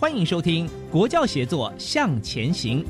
[0.00, 2.82] 欢迎收听《国教协作向前行》。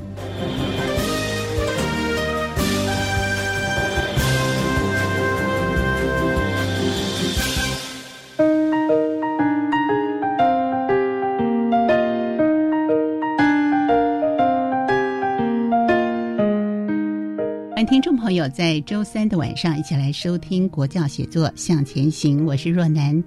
[18.21, 23.21] 朋友在周三的晚上一起来收听《国教写作向前行》，我是若楠。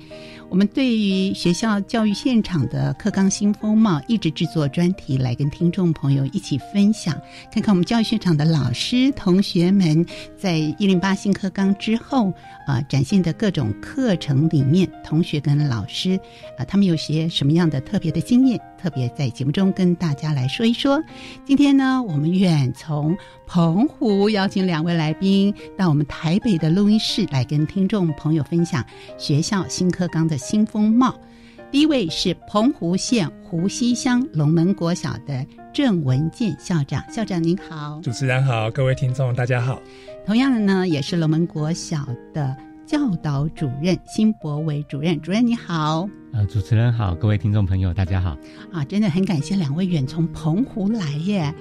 [0.49, 7.21] 我们对于学校教育现场的课纲新风貌，一直制作专题来跟听众朋友一起分享，
[7.53, 10.07] 看看我们教育现场的老师同学们
[10.39, 12.33] 在一零八新课纲之后
[12.65, 16.17] 啊，展现的各种课程里面，同学跟老师
[16.57, 21.03] 啊，他们有些什么样的特别的经验，特别在节目中跟大家来说一说。
[21.45, 28.85] 今天呢，我们远从澎湖邀请两位来宾到我们台北的录音室来跟听众朋友分享
[29.19, 30.39] 学校新课纲的。
[30.45, 31.19] 新风貌，
[31.71, 39.81] 第一位是澎湖县湖西乡龙门国小的郑文健校长，校长您好，主持人好，各位听众大家好。
[40.27, 42.55] 同样的呢，也是龙门国小的
[42.87, 46.07] 教导主任辛博伟主任，主任你好。
[46.33, 48.37] 呃，主持人好，各位听众朋友大家好。
[48.73, 51.55] 啊，真的很感谢两位远从澎湖来耶。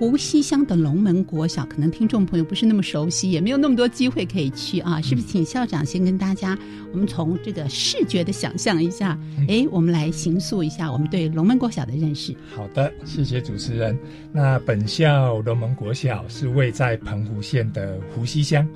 [0.00, 4.98] 湖西乡的龙门国小，可能听众朋友不是那么熟悉，也没有那么多机会可以去啊。
[4.98, 6.58] 是不是请校长先跟大家，
[6.90, 12.34] 我们从这个视觉的想象一下，哎，我们来形塑一下我们对龙门国小的认识。
[12.56, 13.94] 好的，谢谢主持人。
[14.32, 18.66] 那本校龙门国小是位在澎湖县的湖西乡，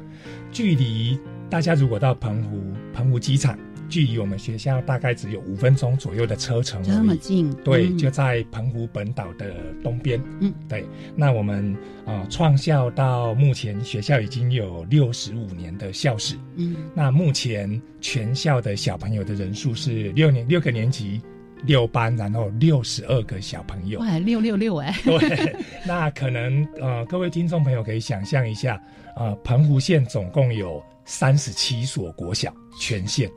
[0.52, 1.18] 距离
[1.48, 2.60] 大家如果到澎湖
[2.92, 3.58] 澎湖机场。
[3.94, 7.54] 距离我们学校大概只有五分钟左右的车程，这么近？
[7.62, 10.20] 对，就在澎湖本岛的东边。
[10.40, 10.84] 嗯，对。
[11.14, 11.72] 那我们
[12.04, 16.34] 啊，创校到目前，学校已经有六十五年的校史。
[16.56, 21.20] 嗯，那目前全校的小朋友的人数是六年六个年级
[21.62, 24.00] 六班，然后六十二个小朋友。
[24.00, 24.92] 哇，六六六哎！
[25.04, 25.56] 对，
[25.86, 28.74] 那可能呃，各位听众朋友可以想象一下，
[29.14, 30.82] 啊，澎湖县总共有。
[31.04, 33.30] 三十七所国小全县，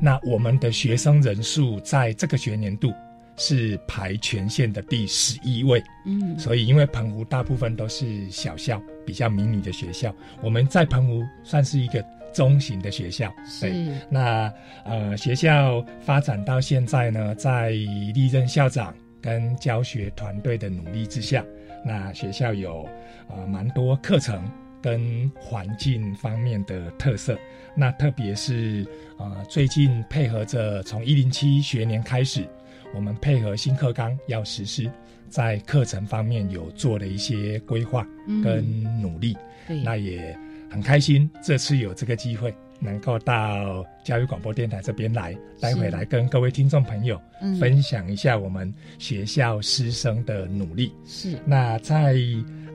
[0.00, 2.92] 那我们的学生人数在这个学年度
[3.36, 5.82] 是排全县的第十一位。
[6.06, 13.32] 嗯，所以因为澎湖大部分都是小校，比较迷你的学校，我们在澎湖算是一个中型的学校。
[13.46, 13.70] 是，
[14.08, 14.52] 那
[14.84, 21.44] 呃，学校发展到现在呢，在历任校长跟教学团队的努力之下，
[21.84, 22.88] 那学校有
[23.28, 24.42] 呃蛮多课程。
[24.82, 27.38] 跟环境方面的特色，
[27.74, 28.86] 那特别是
[29.18, 32.46] 呃，最近配合着从一零七学年开始，
[32.94, 34.90] 我们配合新课纲要实施，
[35.28, 38.06] 在课程方面有做了一些规划
[38.42, 39.36] 跟努力。
[39.84, 40.36] 那也
[40.70, 47.20] 很开心，这次有这个机会能够到教育广播电台这边来，待会来跟各位听众朋友
[47.60, 50.92] 分享一下我们学校师生的努力。
[51.04, 52.16] 是那在。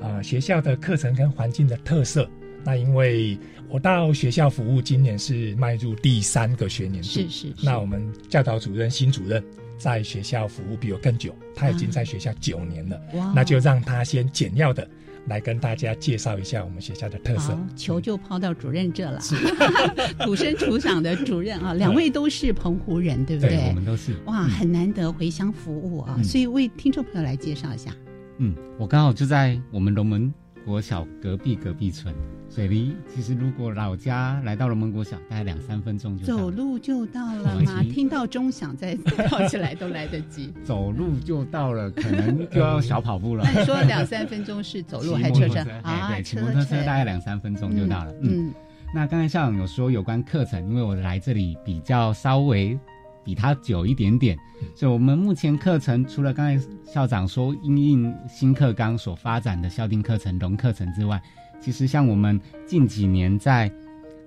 [0.01, 2.29] 啊，学校的课程跟环境的特色。
[2.63, 3.37] 那因为
[3.69, 7.09] 我到学校服务，今年是迈入第三个学年度。
[7.09, 7.53] 是是。
[7.63, 9.43] 那我们教导主任新主任
[9.77, 12.99] 在学校服务比我更久，他已经在学校九年了。
[13.13, 13.31] 哇。
[13.35, 14.87] 那就让他先简要的
[15.27, 17.55] 来跟大家介绍一下我们学校的特色。
[17.75, 19.21] 球就抛到主任这了。
[19.21, 19.35] 是。
[20.25, 23.57] 土生土长的主任啊， 两位都是澎湖人，对不对？
[23.57, 24.15] 对，我们都是。
[24.25, 27.91] 哇，很难得回乡服务啊，所以为听众朋友来介绍一下。
[28.37, 30.33] 嗯，我刚好就在我们龙门
[30.65, 32.13] 国小隔壁隔壁村，
[32.49, 37.83] 所以离其实如果老家来到龙门国小，大概两三分钟就走路就到了吗？
[37.83, 40.51] 听到钟响再跳起来都来得及。
[40.65, 43.43] 走路就到了，可能就要小跑步了。
[43.45, 46.09] 那你说两三分钟是走路还是车车啊？
[46.09, 48.13] 对，骑摩托车大概两三分钟就到了。
[48.21, 48.51] 嗯，
[48.93, 52.77] 那刚才校长有说有关课程，因为我来这里比较稍微。
[53.25, 54.37] 比他久一点点，
[54.75, 61.19] 所以我们目前课程除了刚才校长说因应新课纲所发展的校定课程、融课程之外，
[61.59, 63.71] 其实像我们近几年在，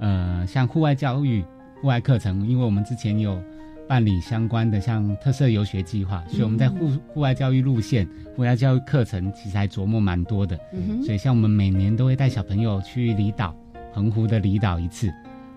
[0.00, 1.42] 呃，像户外教育、
[1.80, 3.40] 户外课程，因为我们之前有
[3.86, 8.04] 办理相关的像特色游学计划，所以我们在户户外教育路线、
[8.34, 10.58] 户外教育课程其实还琢磨蛮多的。
[11.04, 13.54] 所以像我们每年都会带小朋友去离岛，
[13.94, 15.08] 澎湖的离岛一次。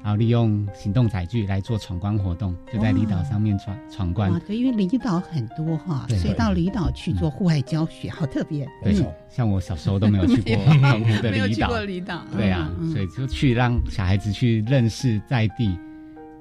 [0.03, 4.31] 然后利用行动载具来做闯关活动，就在离岛上面闯闯关。
[4.47, 8.67] 对，因为离岛很多哈，所以到离岛去做户外教学，好特别。
[8.83, 10.73] 没错，像我小时候都没有去过。
[11.29, 12.25] 没有去过离岛。
[12.35, 15.77] 对啊，所以就去让小孩子去认识在地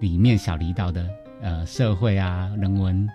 [0.01, 1.07] 里面小离岛的
[1.43, 3.07] 呃社会啊、人文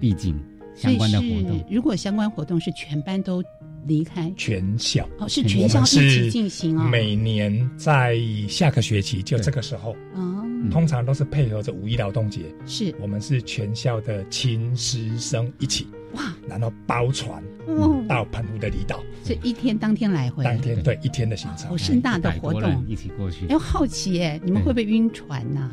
[0.00, 0.38] 背景
[0.74, 1.64] 相关的活动。
[1.70, 3.42] 如果相关活动是全班都。
[3.86, 4.32] 离开。
[4.36, 5.08] 全校。
[5.18, 6.88] 哦，是全校一起进行啊。
[6.88, 8.18] 每年在
[8.48, 12.42] 下个学期就这个时候啊，通常都是配合着五一劳动节。
[12.66, 12.94] 是。
[13.00, 17.42] 我们是全校的亲师生一起哇，然后包船
[18.08, 20.98] 到澎湖的离岛，这一天当天来回，当天对。
[21.02, 23.46] 一天的行程，好盛大的活动，一起过去。
[23.48, 25.70] 哎，好奇哎，你们会不会晕船呐？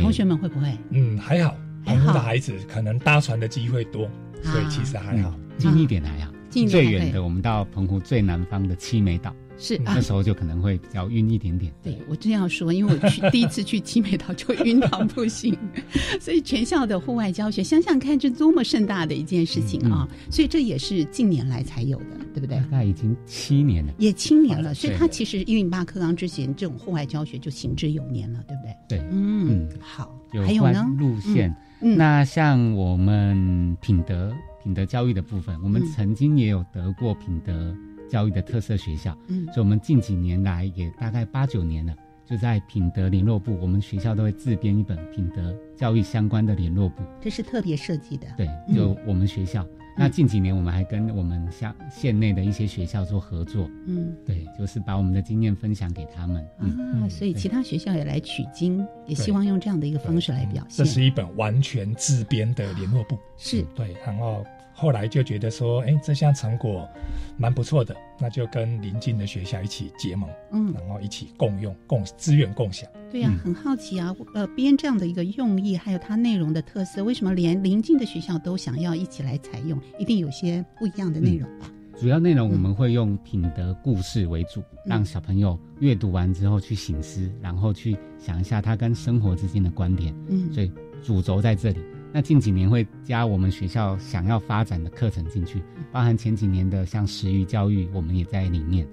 [0.00, 0.76] 同学们会不会？
[0.90, 4.08] 嗯，还好，澎湖的孩子可能搭船的机会多，
[4.42, 6.30] 所以其实还好，近一点还好。
[6.50, 11.72] 最远的，我们到澎湖最南方的七美岛，是那时候就可能会比较晕一点点。
[11.82, 15.56] 对我这样说，因为我去第一次去七美岛就晕到不行，
[16.20, 20.08] 所以全校的户外教学，想想看这多么盛大的一件事情啊！
[20.30, 22.56] 所以这也是近年来才有的，对不对？
[22.58, 24.72] 大概已经七年了，也七年了。
[24.72, 28.98] 所以它其实一零八课纲之前，这种户外教学就行之有年了，对不对？
[28.98, 30.14] 对，嗯，好。
[30.44, 30.86] 还有呢？
[30.98, 34.32] 路线，那像我们品德。
[34.60, 37.74] 品德教育的部分，我们曾经也有得过品德
[38.08, 41.94] 教育的特色学校，嗯，所以我们近几年来也大概八九年了，
[42.26, 49.66] 就在品德联络部，我们学校都会自编一本品德教育相关的联络部，这是特别设计的，对，就我们学校。
[50.00, 56.40] 那近几年我们还跟我们乡县内的一些学校做合作，嗯，对，就是把我们的经验分享给他们。
[56.60, 60.84] 啊，所以其他学校也来取经，也希望用这样的一个方式来表现。
[60.84, 63.64] 这是一本完全自编的联络部，是。
[63.74, 64.46] 对，然后。
[64.80, 66.88] 后来就觉得说，哎，这项成果
[67.36, 72.88] 蛮不错的，那就跟邻近的学校一起结盟，嗯，然后一起共用、共资源共享。
[73.10, 79.76] 对呀，很好奇啊，呃，编这样的一个用意，还有它内容的特色，为什么连邻近的学校都想要一起来采用？
[79.98, 81.68] 一定有些不一样的内容吧？
[81.98, 90.14] 主要内容我们会用品德故事为主，让小朋友阅读完之后去醒思，然后去想一下他跟生活之间的观点。
[90.28, 90.70] 嗯，所以
[91.02, 91.80] 主轴在这里。
[92.12, 95.62] 那近几年会加我们学校想要发展的课程进去，
[95.92, 98.88] 包含前几年的像食育教育，我们也在里面，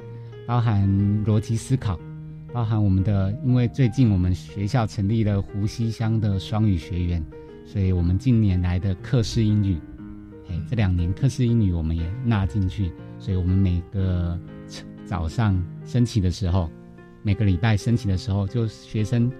[0.46, 0.88] 包含
[1.26, 1.98] 逻辑思考，
[2.54, 7.26] 包含我们的，因为最近我们学校成立了湖西乡的双语学员，
[7.66, 9.78] 所以我们近年来的课室英语，
[10.50, 14.38] 哎，这两年课室英语我们也纳进去，所以我们每个
[15.06, 16.70] 早上升旗的时候，
[17.24, 19.32] 每个礼拜升旗的时候，就学生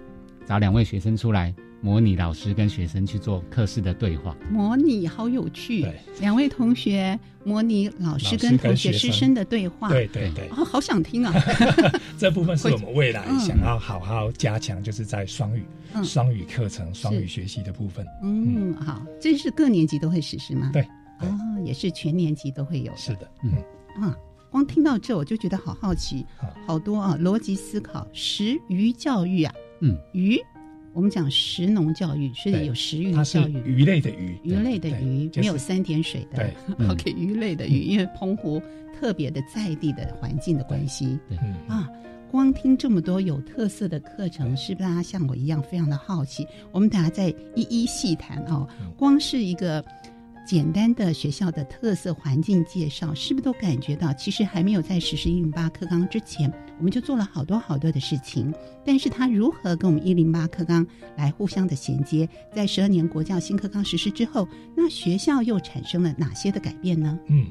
[0.46, 1.54] 找两位学生出来。
[1.86, 5.86] 模拟老师跟学生去做课室的对话，模拟好有趣。
[6.20, 11.32] 两位同学模拟老师跟同学师生的对话，对对对，哦，好想听啊！
[12.18, 15.64] 这部分是我们未来想要好好加强，就是在双语、
[16.04, 18.04] 双语课程、双语学习的部分。
[18.24, 20.72] 嗯，好，这是各年级都会实施吗？
[20.74, 20.82] 对，
[21.20, 22.92] 哦，也是全年级都会有。
[22.96, 23.54] 是的，嗯
[24.02, 24.18] 啊，
[24.50, 26.26] 光听到这我就觉得好好奇，
[26.66, 30.42] 好多啊，逻辑思考、食鱼教育啊，嗯，鱼。
[30.96, 36.50] 我们讲食农教育，是有食鱼教育，鱼类的鱼，鱼类的鱼，没有三点水的，
[36.90, 38.62] OK，鱼类的鱼，因为澎湖
[38.98, 41.20] 特别的在地的环境的关系，
[41.68, 41.90] 啊，
[42.32, 46.48] 光听这么多有特色的课程，是不是大家像我一样非常的好奇？
[46.72, 48.66] 我们等下再一一细谈哦。
[48.98, 49.84] 光是一个。
[50.46, 58.54] 简单的学校的特色环境介绍，是不是都感觉到，其实还没有在实施一零八课纲之前，我们就做了好多好多的事情。
[58.86, 60.86] 但是它如何跟我们一零八课纲
[61.16, 62.30] 来互相的衔接？
[62.54, 64.48] 在十二年国教新课纲实施之后，
[64.78, 67.18] 那学校又产生了哪些的改变呢？
[67.28, 67.48] 嗯，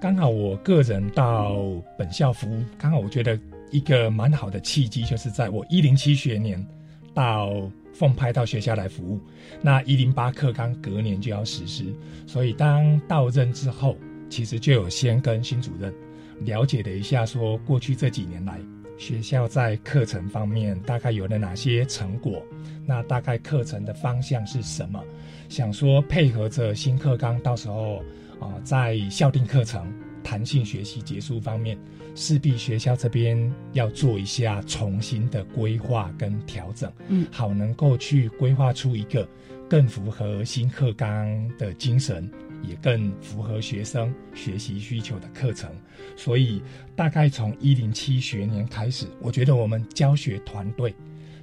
[0.00, 1.56] 刚好我个人到
[1.98, 3.38] 本校服务，刚好我觉得
[3.72, 6.64] 一个蛮好的契机，就是在我一零七学年
[7.12, 7.50] 到。
[7.98, 9.20] 奉派到学校来服务，
[9.62, 11.84] 那一零八课纲隔年就要实施，
[12.26, 13.96] 所以当到任之后，
[14.28, 15.92] 其实就有先跟新主任
[16.40, 18.60] 了解了一下，说过去这几年来
[18.98, 22.42] 学校在课程方面大概有了哪些成果，
[22.84, 25.02] 那大概课程的方向是什么？
[25.48, 28.02] 想说配合着新课纲，到时候
[28.40, 29.90] 啊，在校定课程、
[30.26, 31.78] 弹性学习结束方面，
[32.16, 39.26] 势必学校这边要做一下重新的规划跟调整，嗯，好能够去规划出一个
[39.70, 42.28] 更符合新课纲的精神，
[42.60, 45.70] 也更符合学生学习需求的课程。
[46.16, 46.60] 所以，
[46.96, 50.92] 大概从一零七学年开始，我觉得我们教学团队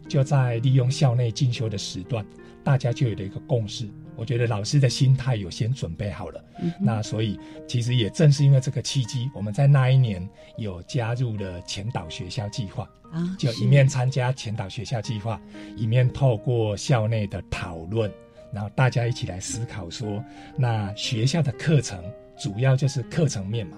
[0.10, 2.26] 就在利用校内进修的时段。
[2.66, 3.86] 大家就有了一个共识，
[4.16, 10.28] 我觉得老师的心态有先准备好了，嗯那所以其实也正是因为这个契机，我们在那一年
[10.58, 15.42] 有加入了前导学校计划啊，就一面参加前导学校计划，
[15.76, 18.12] 一面透过校内的讨论，
[18.52, 20.24] 然后大家一起来思考说，
[20.58, 22.04] 那学校的课程
[22.38, 23.78] 主要就是课程面嘛。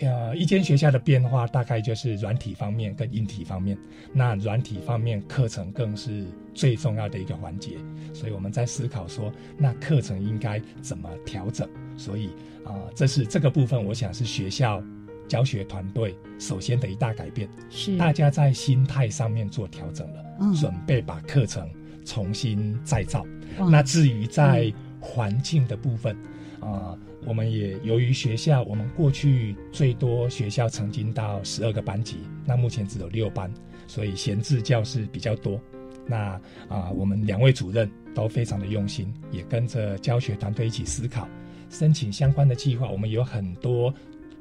[0.00, 3.76] 呃，一间学校的变化大概就是软体方面跟硬体方面。
[4.12, 7.76] 那软体方面课程更是最重要的一个环节，
[8.14, 11.68] 所以我们在思考说，那课程应该怎么调整。
[11.96, 12.30] 所以
[12.64, 14.82] 啊，这是这个部分，我想是学校
[15.28, 21.68] 教学团队首先的一大改变，是大家在心态上面做调整了，嗯，准备把课程
[22.04, 23.24] 重新再造。
[23.58, 26.16] 那至于在环境的部分，
[26.60, 26.98] 啊。
[27.24, 33.52] 我们也由于学校，我们过去最多学校曾经到十二个班级，那目前只有六班，
[33.88, 35.60] 所以闲置教室比较多。
[36.06, 41.28] 那啊，我们两位主任都非常的用心，也跟着教学团队一起思考，
[41.70, 42.88] 申请相关的计划。
[42.90, 43.88] 我们有很多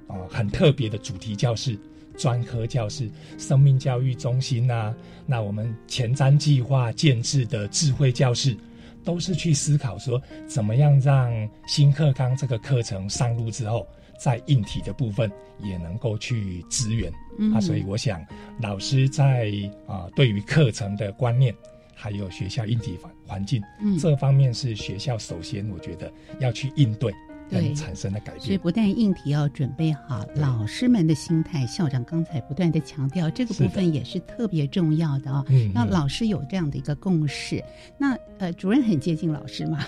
[0.08, 1.78] 啊很特别的主题教室、
[2.18, 4.96] 专科教室、生命教育中心呐。
[5.26, 8.56] 那我们前瞻计划建制的智慧教室。
[9.04, 11.32] 都是去思考说，怎么样让
[11.68, 13.88] 新课纲这个课程上路之后，
[14.26, 17.14] 在硬体的部分也能够去支援
[17.54, 17.62] 啊。
[17.62, 18.26] 所以我想，
[18.60, 19.52] 老师在
[19.86, 21.54] 啊对于课程的观念，
[21.94, 27.14] 还有学校硬体环环境嗯这方面，是学校首先我觉得要去应对。
[27.50, 27.74] 对。
[27.76, 35.46] 产生的改变，所以不但硬体要准备好，老师们的心态，校长刚才不断的强调，这个部分也是特别重要的哦。
[35.74, 37.64] 那老师有这样的一个共识，
[37.98, 39.86] 那呃，主任很接近老师嘛，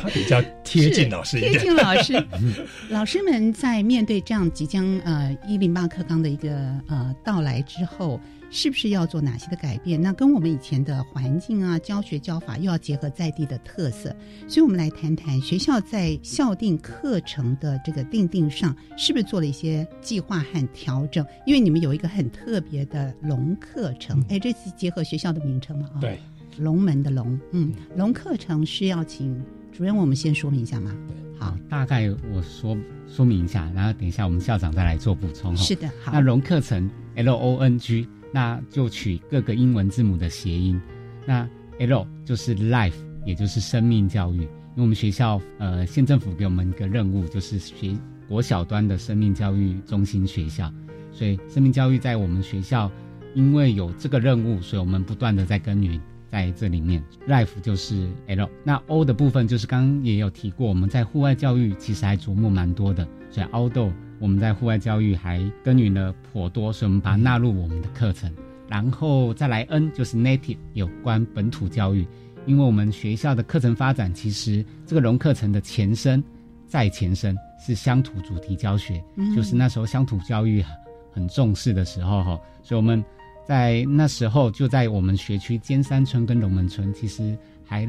[0.00, 2.26] 他比较贴近 老师一点，贴近老师。
[2.90, 6.50] 老师们在面对这样即将呃一零八课纲的一个
[6.88, 8.20] 呃到来之后。
[8.50, 10.00] 是不是要做哪些的改变？
[10.00, 14.14] 那跟我们以前的环境啊、教学教法又要结合在地的特色，
[14.48, 21.24] 所以我们来谈谈学校在校定课程的这个定定上，是不是做了一些计划和调整？
[21.46, 26.18] 因为你们有一个很特别的龙课程，哎，这次结合学校的名称嘛，啊，对，
[26.58, 29.40] 龙门的龙，嗯，龙课程是要请
[29.72, 30.92] 主任，我们先说明一下吗？
[31.38, 32.76] 好，大概我说
[33.08, 35.56] 说明一下，然后等一下我们校长再来做补充。
[35.56, 38.08] 是的，好，那龙课程 L O N G。
[38.32, 40.80] 那就取各个英文字母的谐音，
[41.26, 42.94] 那 L 就是 life，
[43.24, 44.42] 也就是生命教育。
[44.42, 47.92] 因为我们学校呃县政府给我们一个任务，就是学
[48.28, 50.72] 国小端的生命教育中心学校，
[51.10, 52.90] 所以生命教育在我们学校，
[53.34, 57.02] 因为有这个任务，所以我们不断的在耕耘在这里面。
[57.26, 63.92] life 就是 L，那 O 的部分就是刚刚也有提过，我们在户外教育其实还琢磨蛮多的，所以 outdoor。
[64.20, 68.32] 我们在户外教育还耕耘了颇多，所以我们把它纳入我们的课程。
[68.68, 72.06] 然后再来 N 就是 native 有关本土教育，
[72.46, 76.22] 因为我们学校的课程发展其实这个融课程的前身
[76.68, 79.02] 再前身是乡土主题教学，
[79.34, 80.64] 就是那时候乡土教育
[81.10, 83.02] 很重视的时候哈，所以我们
[83.44, 87.88] 在那时候就在我们学区尖山村跟龙门村，其实还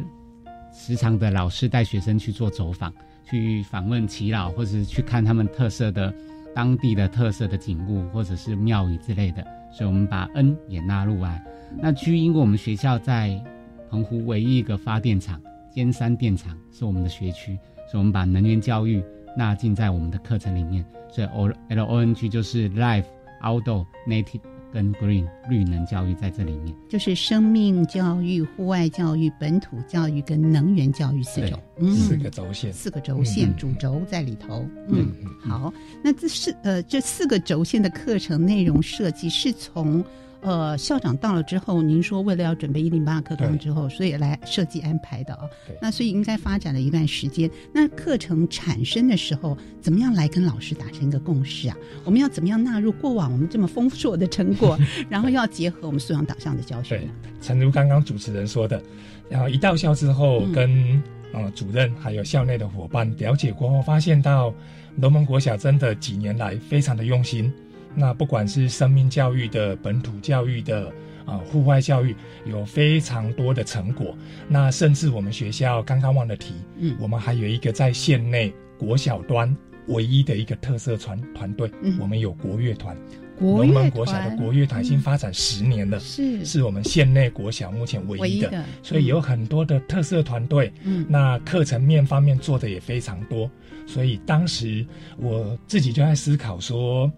[0.74, 2.92] 时常的老师带学生去做走访。
[3.32, 6.14] 去访问耆老，或者是去看他们特色的
[6.54, 9.42] 当地的特色的景物，或者是庙宇之类的。
[9.72, 11.42] 所以，我们把 N 也纳入来。
[11.82, 13.42] 那 G，因为我们学校在
[13.90, 17.58] 澎湖唯一一个发电厂——尖山电厂，是我们的学区，
[17.90, 19.02] 所以我们把能源教育
[19.38, 20.86] 纳进在我们的课程里面。
[21.10, 23.06] 所以 O L O N G 就是 Life
[23.42, 24.42] Outdoor Native。
[24.74, 31.96] 跟 Green 绿能教育在这里面，就是生命教育、户外教育、本土教育跟能源教育四种，嗯。
[31.96, 34.68] 四个轴线，四个轴线主轴在里头。
[34.88, 35.74] 嗯，好，
[36.04, 40.04] 那这是呃这四个轴线的课程内容设计是从。
[40.42, 45.42] 呃，校长到了之后，您说为了要准备一零八课纲之后，所以来设计安排的啊。
[45.82, 47.50] 那所以应该发展了一段时间。
[47.74, 51.78] 那课程产生的时候，怎么样来跟老师达成一个共识啊？
[52.04, 54.78] 我们要怎么样纳入过往我们这么丰硕的成果，
[55.10, 56.98] 然后要结合我们素养导向的教学？
[56.98, 57.08] 对，
[57.40, 58.82] 诚如刚刚主持人说的，
[59.30, 61.02] 然后一到校之后，跟
[61.34, 64.52] 呃主任还有校内的伙伴了解过后，发现到
[64.98, 67.54] 龙门国小真的几年来非常的用心。
[67.96, 70.92] 那不管是生命教育的、本土教育的。
[71.24, 74.18] 啊，户外教育有非常多的成果。
[74.50, 79.56] 那甚至我们学校刚刚忘了提，嗯，我们还有一个在县内国小端
[79.86, 82.98] 唯一的一个特色团团队，嗯，我们有国乐团，
[83.40, 93.50] 龙门国小的国乐团已经发展十年了，是，是我们县内国小目前唯一的，所以有很多的特色团队，嗯，那课程面方面做的也非常多。
[93.86, 94.86] 所以当时
[95.18, 97.12] 我自己就在思考说，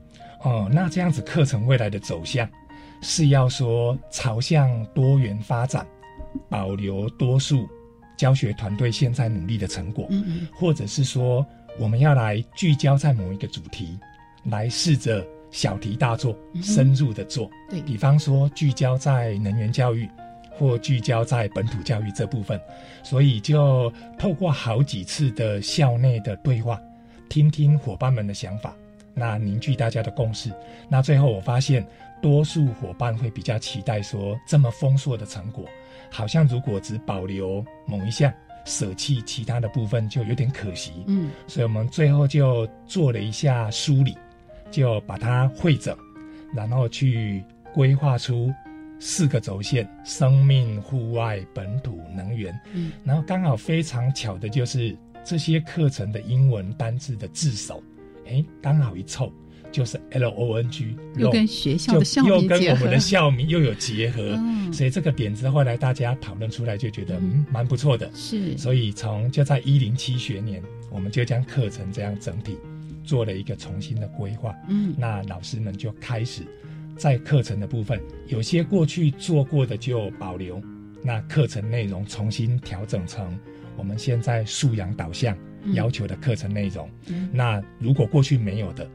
[0.44, 2.48] 哦，那这样子课程未来的走向。
[3.06, 5.86] 是要说朝向多元发展，
[6.48, 7.68] 保留多数
[8.16, 11.46] 教学团队现在努力的成果，嗯或者是说
[11.78, 14.00] 我们要来聚焦在某一个主题，
[14.46, 15.22] 来试着
[15.52, 17.52] 小题大做，深入的做。
[17.70, 20.10] 对比方说聚焦在能源教育，
[20.52, 22.58] 或聚焦在本土教育这部分，
[23.04, 26.80] 所以就透过好几次的校内的对话，
[27.28, 28.74] 听听伙伴们的想法，
[29.14, 30.52] 那凝聚大家的共识，
[30.90, 31.86] 那最后我发现。
[32.22, 35.66] 多数伙伴会比较期待说，这么丰硕的成果，
[36.10, 38.32] 好像如果只保留某一项，
[38.64, 40.94] 舍弃其他的部分，就有点可惜。
[41.06, 44.16] 嗯，所以我们最后就做了一下梳理，
[44.72, 45.94] 就把它汇整，
[46.56, 47.44] 然后去
[47.74, 48.54] 规划出
[49.00, 52.58] 四个轴线：生命、户外、本土、能源。
[52.72, 57.84] 嗯，然后刚好非常巧的就是这些课程的英文单字的字首，
[58.28, 59.32] 哎，刚好一凑。
[59.72, 64.40] 就是 L O N G，又跟学校的校名又跟我们的校名又有结合，
[64.72, 68.08] 所以这个点子后来大家讨论出来就觉得嗯蛮不错的。
[68.14, 70.62] 是，所以从就在一零七学年，
[70.92, 72.56] 我们就将课程这样整体
[73.04, 74.54] 做了一个重新的规划。
[74.70, 76.44] 嗯，那老师们就开始
[76.96, 80.62] 在课程的部分，有些过去做过的就保留，
[81.02, 83.36] 那课程内容重新调整成
[83.76, 85.36] 我们现在素养导向
[85.72, 86.90] 要求的课程内容。
[87.32, 88.90] 那如果过去没有的。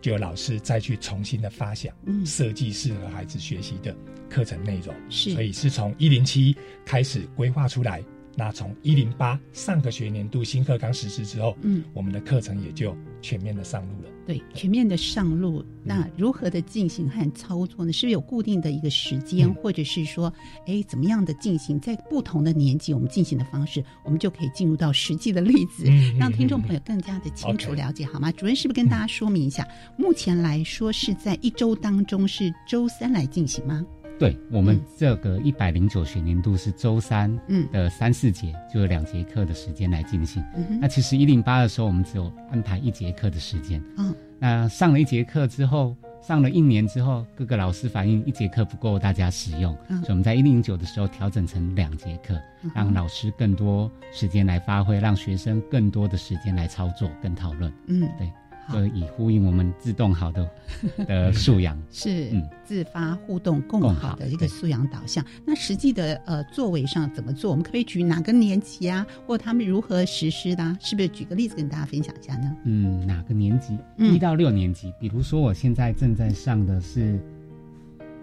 [0.00, 1.92] 就有老师再去重新的发想，
[2.24, 3.92] 设计适合孩子学习的
[4.30, 8.00] 课程内容，是，所以是从一零七开始规划出来。
[8.36, 14.10] 那从一零八上个学年度新课纲实施之后，嗯，我们的课程也就全面的上路了。
[14.26, 17.90] 对，全面的上路，那如何的进行和操作呢？
[17.90, 20.30] 是不是有固定的一个时间，或者是说，
[20.66, 21.80] 哎，怎么样的进行？
[21.80, 25.84] 在不同的年纪，我们进行的方式，我们就可以进入到实际的例子，
[26.18, 28.30] 让听众朋友更加的清楚了解，好吗？
[28.32, 29.66] 主任是不是跟大家说明一下？
[29.96, 33.82] 目前来说是在一周当中是周三来进行吗？
[34.18, 40.44] 对我们这个一百零九学年度是周三嗯的三四节，就有两节课的时间来进行。
[40.80, 43.82] 那其实一零八的时候，我们只有安排一节课的时间。
[43.96, 52.36] 嗯，那上了一节课之后，上了一年之后，各个老师反映一节课不够大家使用，所以我们在一零九的时候调整成两节课，
[52.74, 57.72] 让老师更多时间来发挥，让学生更多的时间来操作跟讨论。
[57.86, 58.28] 嗯，对。
[58.72, 60.50] 呃，以呼应我们自动好的
[61.06, 65.24] 的素养是嗯自发互动共好的一个素养导向。
[65.44, 67.50] 那实际的呃作为上怎么做？
[67.50, 70.76] 我们可不可以举哪个年级啊，或他们如何实施的？
[70.80, 72.56] 是不是举个例子跟大家分享一下呢？
[72.64, 73.78] 嗯，哪个年级？
[73.96, 74.92] 一到六年级。
[75.00, 77.18] 比如说我现在正在上的是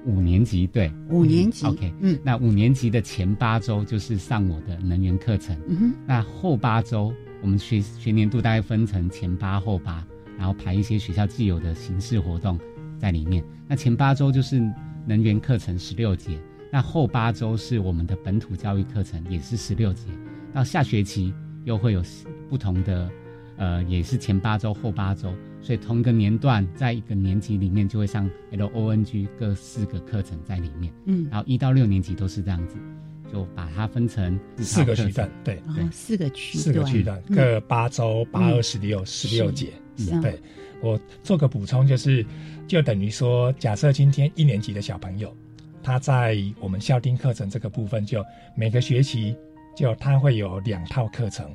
[0.05, 1.65] 五年级，对，五年级。
[1.65, 5.58] OK，嗯，那五年级的前八周就是上我的能源课程。
[5.67, 10.05] 嗯哼，那后八周我们学学年度大概分成前八后八。
[10.38, 12.60] 然后排一些学校既有的形式活动
[13.00, 13.43] 在里面。
[13.67, 14.62] 那前八周就是
[15.06, 16.39] 能源课程十六节，
[16.71, 20.10] 那后八周是我们的本土教育课程，也是十六节。
[20.54, 22.02] 到下学期又会有
[22.50, 23.10] 不同的，
[23.58, 30.93] 呃，也是前八周后八周，所以同一个年段在一个年级里面就会上 L O N G 各四个课程在里面。
[31.06, 32.78] 嗯，然后一到六年级都是这样子。
[33.31, 35.61] 就把它分成四个区段，对。
[35.75, 39.73] 对，四个区四个区段各八周八二十六十六节。
[40.21, 40.39] 对，
[40.81, 42.25] 我做个补充，就是
[42.67, 45.35] 就等于说，假设今天一年级的小朋友，
[45.81, 48.23] 他在我们校定课程这个部分，就
[48.55, 49.35] 每个学期
[49.75, 51.49] 就他会有两套课程，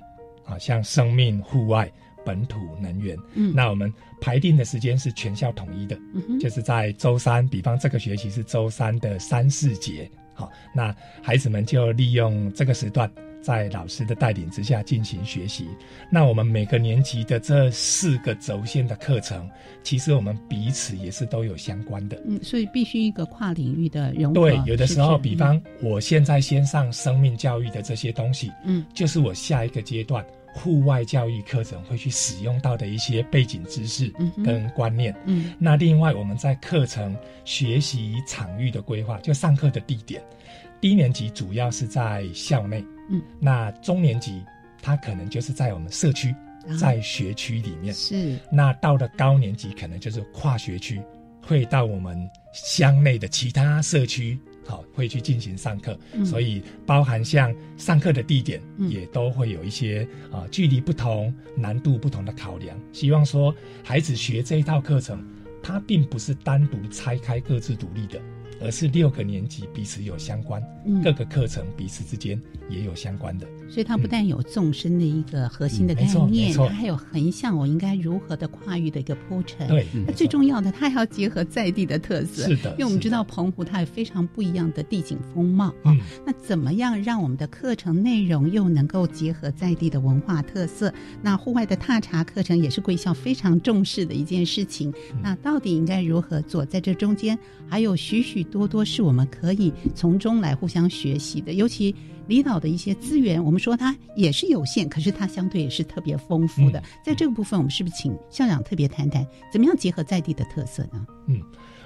[0.45, 1.91] 啊，像生命、户外、
[2.25, 3.17] 本土、能源。
[3.35, 5.99] 嗯，那我们排定的时间是全校统一的，
[6.41, 10.11] 就是在周三，比方这个学期是周三的三四节。
[10.35, 13.11] 好，那孩子们就利用这个时段，
[13.43, 15.69] 在老师的带领之下进行学习。
[16.11, 19.49] 那我们每个年级的这四个轴线的课程，
[19.83, 22.21] 其实我们彼此也是都有相关的。
[22.27, 24.41] 嗯，所以必须一个跨领域的融合。
[24.41, 30.25] 对，有的时候，比方我现在先上生命教育的这些东西，嗯，就是我下一个阶段。
[30.53, 34.13] 户外教育课程会去使用到的一些背景知识
[34.45, 35.15] 跟观念。
[35.27, 40.23] 嗯，那另外我们在课程学习场域的规划，就上课的地点，
[40.81, 42.85] 低年级主要是在校内。
[43.11, 44.45] 嗯，那中年级
[44.83, 46.35] 它可能就是在我们社区，
[46.79, 47.95] 在学区里面。
[47.95, 48.39] 是。
[48.51, 51.01] 那到了高年级，可能就是跨学区，
[51.43, 54.39] 会到我们乡内的其他社区。
[54.71, 62.79] 好，会去进行上课，所以包含像上课的地点，也都会有一些啊距离不同、难度不同的考量。
[62.93, 63.53] 希望说
[63.83, 65.27] 孩子学这一套课程，
[65.61, 68.21] 它并不是单独拆开、各自独立的。
[68.63, 70.63] 而是六个年级彼此有相关，
[71.03, 79.67] 各个课程彼此之间也有相关的，所以它不但有纵深的一个核心的概念，它还有横向我应该如何的跨域的一个铺陈。
[79.69, 82.43] 对，那最重要的，它还要结合在地的特色。
[82.49, 85.69] 是的，因为我们知道澎湖它有非常不一样的地景风貌。
[85.85, 90.93] 啊，那怎么样让我们的课程内容又能够结合在地的文化特色？
[91.23, 94.93] 那户外的踏查课程也是贵校非常重视的一件事情。
[95.23, 96.65] 那到底应该如何做？
[96.65, 98.41] 在这中间还有许许。
[98.51, 101.95] 多多是我们可以从中来互相学习的，尤其
[102.27, 106.83] 离岛的一些资源，我们说它也是有限，可是它相对也是特别丰富的。
[107.05, 111.07] 在这个部分，我们是不是请校长特别谈谈，怎么样结合在地的特色呢？
[111.29, 111.41] 嗯，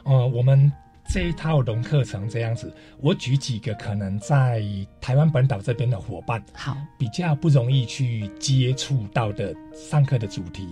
[0.05, 0.73] 呃，我们
[1.09, 4.63] 这一套融课程这样子，我举几个可能在
[5.01, 10.69] 台湾本岛这边的伙伴，好，比较不容易去接触到的上课的主题，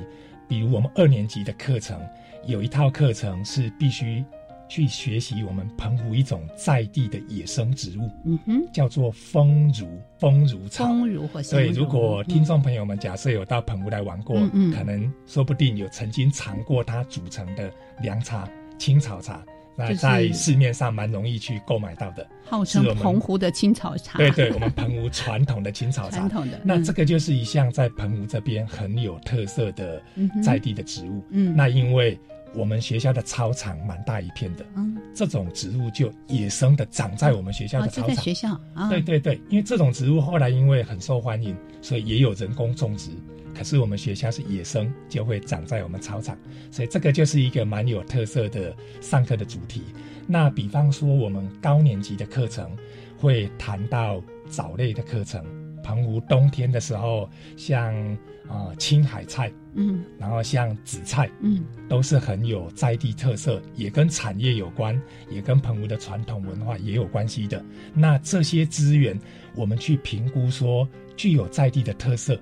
[0.49, 2.01] 比如我们二年级的课程，
[2.47, 4.25] 有一套课程是必须。
[4.73, 9.87] 去学习我们澎湖一种在地的野生植物，嗯哼，叫做风如
[10.19, 10.87] 风如草。
[10.87, 19.45] 风如或对，如果听众朋友们假设有到澎湖来玩过，嗯可能说不定有曾经尝过它组成的凉茶、青草茶，
[19.77, 24.17] 那在市面上蛮容易去购买到的，号称澎湖的青草茶。
[24.17, 26.17] 对对，我们澎湖传统的青草茶。
[26.25, 26.59] 传统的。
[26.65, 30.03] 那这个就是一项在澎湖这边很有特色的
[30.43, 31.23] 在地的植物。
[31.29, 32.19] 嗯，那因为。
[32.55, 38.17] 我们学校的操场蛮大一片的，嗯，这种植物就野生的长在我们学校的操场。
[38.17, 43.11] 学校，对对对，因为这种植物后来因为很受欢迎，所以也有人工种植。
[43.55, 46.37] 可是我们学校是野生，就会长在我们操场，
[46.71, 49.83] 所以这个就是一个蛮有特色的上课的主题。
[50.27, 52.71] 那比方说，我们高年级的课程
[53.19, 55.45] 会谈到藻类的课程。
[55.83, 57.95] 澎湖冬天的时候，像
[58.49, 67.65] 啊青海菜，嗯，然后像紫菜，嗯，都是很有在地特色，也跟产业有关，也跟澎湖的传统文化也有关系的。
[67.95, 69.19] 那这些资源，
[69.55, 72.39] 我们去评估说具有在地的特色，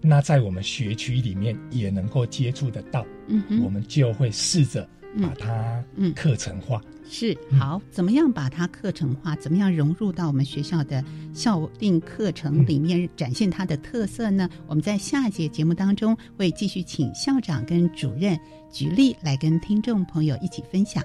[0.00, 4.88] 那在我们学区里面也能够接触得到，嗯，我们就会试着
[5.20, 6.80] 把它课程化。
[7.12, 9.36] 是好，怎么样把它课程化？
[9.36, 14.48] 怎么样融入到我们学校的校定课程里面，展现它的特色呢？
[14.66, 18.40] 我们在下一节节目当中会继续请校长跟主任
[18.72, 21.04] 举例来跟听众朋友一起分享。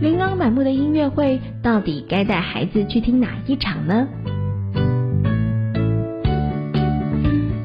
[0.00, 4.06] 琳琅满目的音乐会，到底该带孩子去听哪一场呢？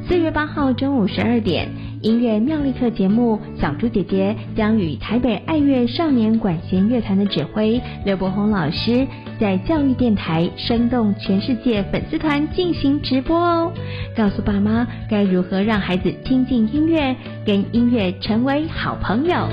[0.07, 1.67] 四月八号中午十二点，
[2.01, 9.05] 音乐妙丽课节目，小猪姐姐将与台北爱乐少年管弦乐团的指挥刘伯宏老师，
[9.39, 13.71] 在教育电台生动全世界粉丝团进行直播哦，
[14.15, 17.15] 告诉爸妈该如何让孩子听进音乐，
[17.45, 19.47] 跟音乐成为好朋友。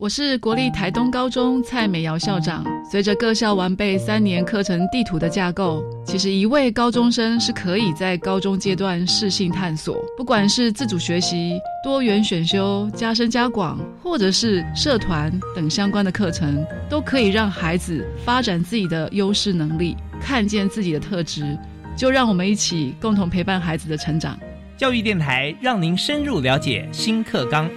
[0.00, 2.64] 我是国立台东高中蔡美瑶校长。
[2.88, 21.58] 随着各校完备三年课程地图的架构，其实一位高中生是可以在高中阶段适性探索，不管是自主学习、多元选修、加深加广，或者是社团等相关的课程，都可以让孩子发展自己的优势能力，看见自己的特质。
[21.96, 24.38] 就让我们一起共同陪伴孩子的成长。
[24.76, 27.68] 教育电台让您深入了解新课纲。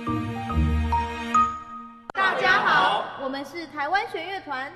[3.41, 4.71] 们是台湾弦乐团，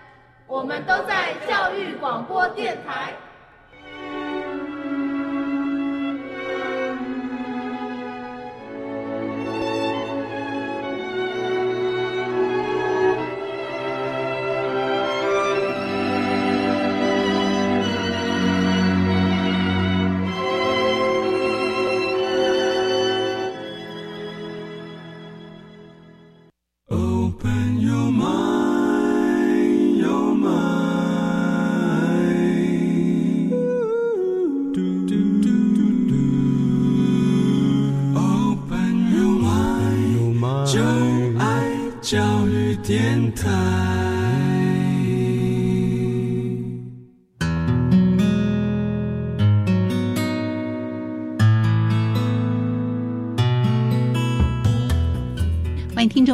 [0.47, 3.13] 我们都在教育广播电台。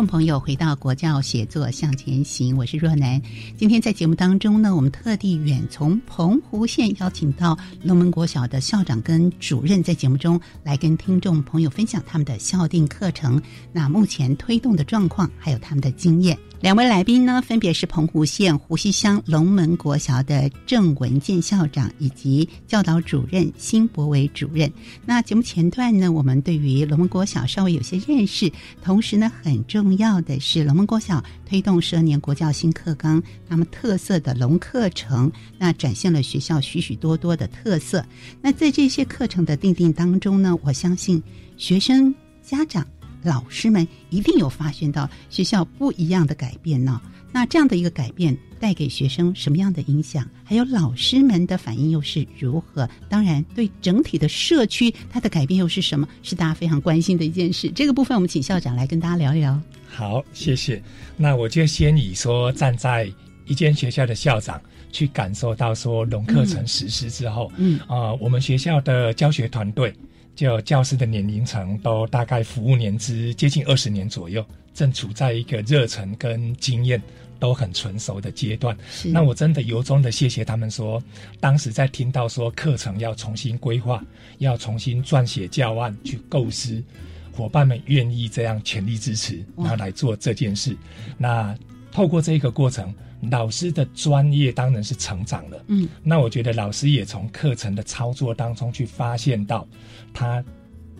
[0.01, 3.21] 众朋友回到国教写作向前行，我是若楠。
[3.55, 13.39] 今天在节目当中呢，我们特地远从澎湖县邀请到龙门国小的校长跟主任，在节目中来跟听众朋友分享他们的校定课程，
[13.71, 16.35] 那目前推动的状况，还有他们的经验。
[16.61, 24.71] 两位来宾呢，分别是澎湖县湖西乡龙门国小的郑文健校长以及教导主任辛博伟主任。
[25.03, 28.51] 那节目前段呢，我们对于龙门国小稍微有些认识，
[28.83, 38.05] 同时呢，很重重要的是龙门国小推动十二年国教新课纲，那么特色的龙课程，那展现了学校许许多多的特色。
[38.41, 41.21] 那在这些课程的定定当中呢，我相信
[41.57, 42.87] 学生家长。
[43.23, 46.99] 老师们一定有发现到学校不一样的改变呢。
[47.31, 50.27] 那这样的一个改变带给学生什么样的影响？
[50.43, 52.89] 还有老师们的反应又是如何？
[53.09, 56.07] 当然，对整体的社区它的改变又是什么？
[56.23, 57.69] 是大家非常关心的一件事。
[57.75, 59.61] 这个部分我们请校长来跟大家聊一聊。
[59.91, 60.81] 好，谢谢。
[61.17, 63.11] 那我就先以说站在
[63.45, 64.59] 一间学校的校长
[64.91, 69.93] 去感受到说龙课程实施之后，嗯啊，我们学校的教学团队。
[70.33, 76.99] 就教师的年龄层都大概服务年资接近二十年左右，正处在一个热忱跟经验
[77.37, 78.75] 都很成熟的阶段。
[79.07, 81.03] 那我真的由衷的谢谢他们说，
[81.41, 84.03] 当时在听到说课程要重新规划，
[84.37, 86.81] 要重新撰写教案去构思，
[87.31, 90.77] 伙伴们愿意这样全力支持，然后来做这件事。
[91.17, 91.57] 那
[91.91, 92.93] 透过这个过程。
[93.29, 99.67] 老师的专业当然是成长了，嗯，那我觉得老师也从课程的操作当中去发现到
[100.11, 100.43] 他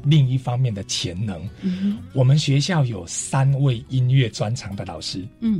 [0.04, 1.50] 另一方面的潜能。
[1.62, 5.60] 嗯，我们学校有三位音乐专长的老师，嗯，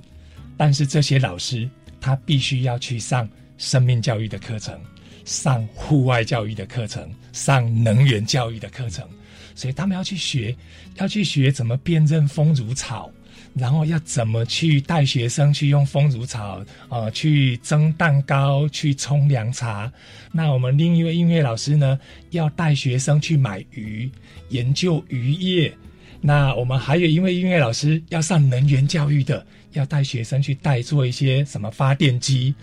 [0.56, 1.68] 但是这些老师
[2.00, 4.80] 他必须要去上生命教育的课程，
[5.26, 9.10] 上户外教育的课程，上能源教育的课程，
[9.56, 10.56] 所以他们要去学，
[10.98, 13.12] 要去学怎么辨认风如草。
[13.54, 19.92] 然后要怎么去带学生去用风乳草啊，去蒸蛋糕，去冲凉茶？
[20.32, 24.10] 那我们另一位音乐老师呢，要带学生去买鱼，
[24.52, 25.74] 研究渔业。
[26.22, 32.56] 那我们还有一位音乐老师要上能源教育的，要带学生去带做一些什么发电机。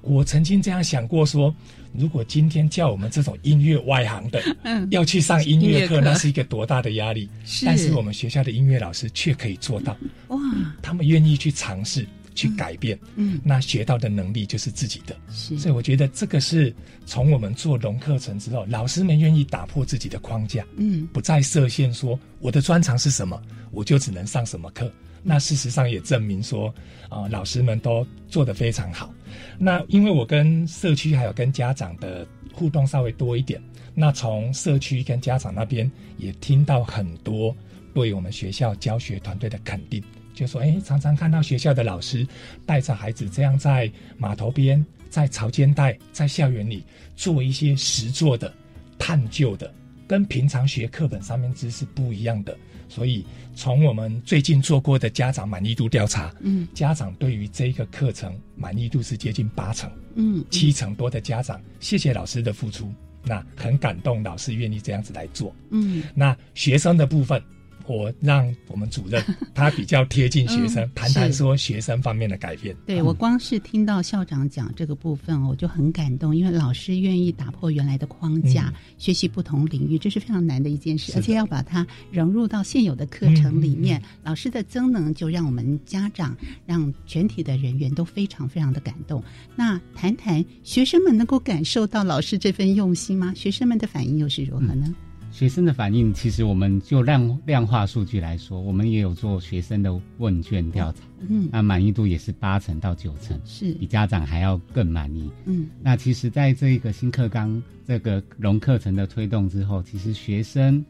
[0.00, 1.52] 我曾经这样想过说。
[1.92, 7.28] 如果今天叫我们这种音乐外行的，嗯，要去上音乐课，那是一个多大的压力？
[7.44, 7.66] 是。
[7.66, 9.96] 但是我们学校的音乐老师却可以做到，
[10.28, 10.38] 哇！
[10.82, 15.16] 他们愿意去尝试、去改变，嗯，那学到的能力就是自己的。
[15.30, 15.58] 是。
[15.58, 24.92] 所以我觉得这个是从我们做融课程之后，老师们愿意打破自己的框架，嗯，不再设限，说我的专长是什么，我就只能上什么课。
[25.28, 26.72] 那事实上也证明说，
[27.08, 29.12] 啊，老师们都做得非常好。
[29.58, 33.60] 那因为我跟社区还有跟家长的互动稍微多一点，
[33.92, 37.54] 那从社区跟家长那边也听到很多
[37.92, 40.00] 对我们学校教学团队的肯定，
[40.32, 42.24] 就说，哎，常常看到学校的老师
[42.64, 46.84] 带着孩子这样在码头边、在潮间带、在校园里
[47.16, 48.54] 做一些实做的、
[48.96, 49.74] 探究的，
[50.06, 52.56] 跟平常学课本上面知识不一样的。
[52.88, 62.92] 所以，从我们最近做过的家长满意度调查，嗯，家长对于这个课程满意度是接近八成，嗯，七成多的家长谢谢老师的付出，
[63.24, 67.42] 那很感动，老师愿意这样子来做，嗯，那学生的部分。
[67.88, 69.22] 我让我们主任
[69.54, 72.76] 他比较贴近学生， 谈谈说学生方面的改变。
[72.86, 84.02] 对我光是听到校长讲这个部分，我就很感动，因为老师愿意打破原来的框架，学习不同领域，这是非常难的一件事，而且要把它融入到现有的课程里面。
[84.22, 89.22] 老师的增能，就让我们家长、让全体的人员都非常非常的感动。
[89.54, 93.32] 那谈谈学生们能够感受到老师这份用心吗？
[93.34, 94.94] 学生们的反应又是如何呢？
[95.36, 103.74] 学生的反应，其实我们就量量化数据来说，我们也有做学生的问卷调查，嗯，那满意度也是八成到九成，是。
[103.74, 110.82] 比家长还要更满意，嗯，那其实在这一个新课纲这个融课程的推动之后，其实学生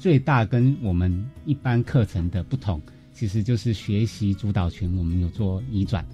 [0.00, 2.82] 最大跟我们一般课程的不同，
[3.14, 6.04] 其实就是学习主导权，我们有做移转。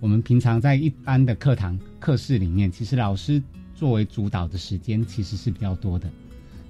[0.00, 3.40] 我们平常在一般的课堂课室里面，其实老师
[3.76, 6.10] 作为主导的时间其实是比较多的。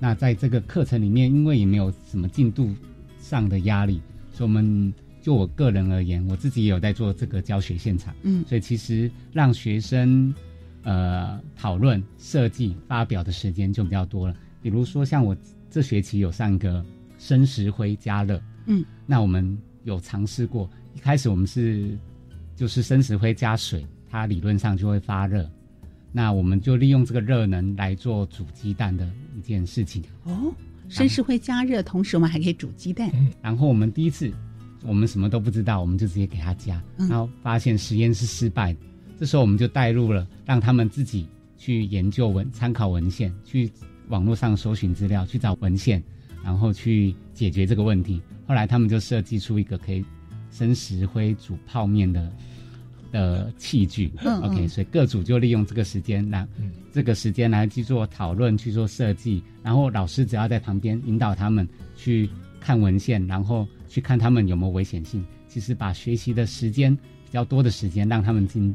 [0.03, 2.75] 那在这个课程里面，因为也没有什么进度
[3.21, 10.35] 上的压力，所以我们就我个人而言，我自己也有在做这个教学现场，嗯，所以其实让学生
[10.83, 14.35] 呃讨论、设计、发表的时间就比较多了。
[14.61, 15.37] 比如说像我
[15.71, 16.85] 这学期有上一个
[17.17, 21.97] 生石灰加热，嗯，那我们有尝试过，一开始我们是
[22.57, 25.49] 就是生石灰加水，它理论上就会发热。
[26.11, 30.55] 那我们就利用这个热能来做煮鸡蛋的一件事情哦，
[30.89, 33.11] 生石会加热，同时我们还可以煮鸡蛋。
[33.13, 34.33] 嗯，然后我们第一次，
[34.85, 38.79] 我们什么都不知道，我们就直接给他加，然后发现实验是失败的。
[39.19, 41.27] 这时候我们就带入了，让他们自己
[41.59, 43.71] 去研究文、参考文献，去
[44.09, 46.03] 网络上搜寻资料，去找文献，
[46.43, 48.23] 然后去解决这个问题。
[48.47, 50.05] 后来他们就设计出一个可以
[50.51, 52.33] 生石灰煮泡面的。
[53.13, 54.11] 的器具
[54.43, 56.49] ，OK，所以各组就利用这个时间来，
[56.93, 65.25] 这个时间来去做讨论、去做设计，然后老师只要在旁边引导他们去看文献，然后去看他们有没有危险性。
[65.47, 68.75] 其实把学习的时间比较多的时间，让他们进。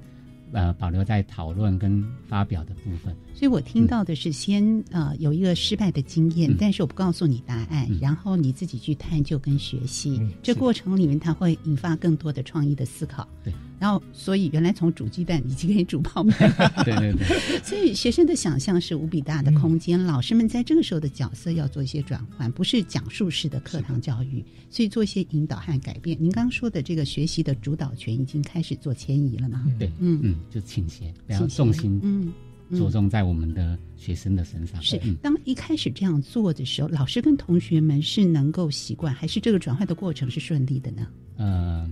[0.54, 3.14] 呃，保留在讨论跟发表的部分。
[3.36, 10.22] 所以我听到的是，先呃有一个失败的经验，但是我不告诉你答案，然后你自己去探究跟学习。
[10.42, 13.28] 这过程里面，它会引发更多的创意的思考。
[13.44, 13.52] 对。
[13.80, 16.36] 然后，所以原来从煮鸡蛋已经可以煮泡面。
[16.84, 17.28] 对 对对。
[17.64, 20.02] 所以学生的想象是无比大的空间。
[20.04, 26.18] 老师们在这个时候的角色要做一些转换，不是讲述式的课堂教育，所以做一些引导和改变。
[26.20, 29.66] 您刚刚说的这个学习的主导权已经开始做迁移了吗？
[29.78, 30.36] 对，嗯嗯。
[30.50, 32.34] 就倾斜，然后重心嗯
[32.72, 34.82] 着重在我们的学生的身上。
[34.82, 41.08] 是，当一开始这样做的时候，老师跟同学们是能够习惯，还是这个转换的过程是顺利的呢？
[41.38, 41.90] 呃，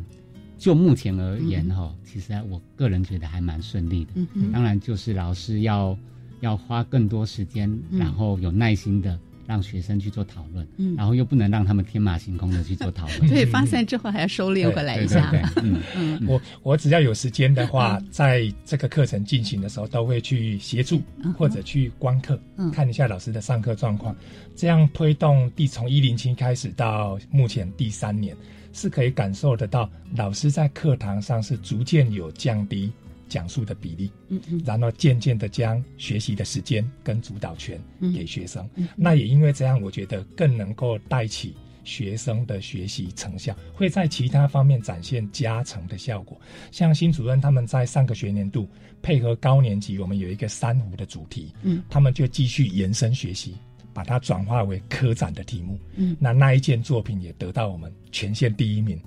[0.58, 4.12] 就目前而言哈，其实我个人觉得还蛮顺利的。
[4.15, 5.98] 嗯嗯，当然就是老师要
[6.41, 9.20] 要花更多时间，然后有耐心的。
[9.48, 15.32] 让学生去做讨论，嗯，然后又不能让他们天马行空的去做讨论， 对，发散之后还要收敛回来一下。
[15.58, 21.00] 嗯嗯，我我只要有时间的话，在这个课程进行的时候，都会去协助
[21.38, 22.39] 或者去观课，
[22.74, 24.15] 看一下老师的上课状况，
[24.56, 28.36] 这样推动第从一零七开始到目前第三年，
[28.76, 32.92] 是可以感受得到老师在课堂上是逐渐有降低。
[33.28, 37.82] 讲述的比例，嗯嗯，然后渐渐的将学习的时间跟主导权
[38.13, 46.40] 给学生，那也因为这样，我觉得更能够带起学生的学习成效，会在其他方面展现加成的效果。
[46.71, 48.69] 像新主任他们在上个学年度
[49.02, 53.56] 配合高年级，我们有一个珊瑚的主题，嗯，他们就继续延伸学习，
[53.96, 59.00] 把它转化为科展的题目，嗯，那那一件作品也得到我们全县第一名。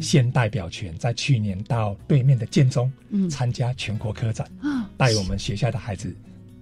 [0.00, 2.90] 现代表权在去年到对面的建中
[3.30, 6.14] 参加全国科展啊，带我们学校的孩子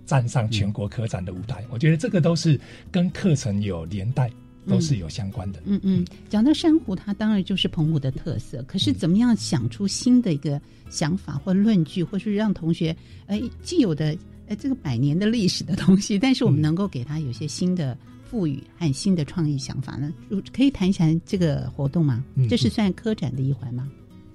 [0.06, 1.64] 站上全国科展的舞台。
[1.70, 2.60] 我觉得这个都是
[2.90, 4.28] 跟课程有连带。
[4.68, 5.62] 都是有相关的。
[5.64, 8.62] 嗯嗯，讲到珊瑚，它当然就是澎湖的特色。
[8.64, 10.60] 可是怎么样想出新的一个
[10.90, 12.94] 想法或论据，或是让同学
[13.28, 14.14] 哎既有的
[14.48, 20.12] 哎这个百年的历史的东西，但是我们能够给他有些新的赋予和新的创意想法呢？
[20.52, 22.24] 可以谈一下这个活动吗？
[22.48, 23.88] 这是算科展的一环吗？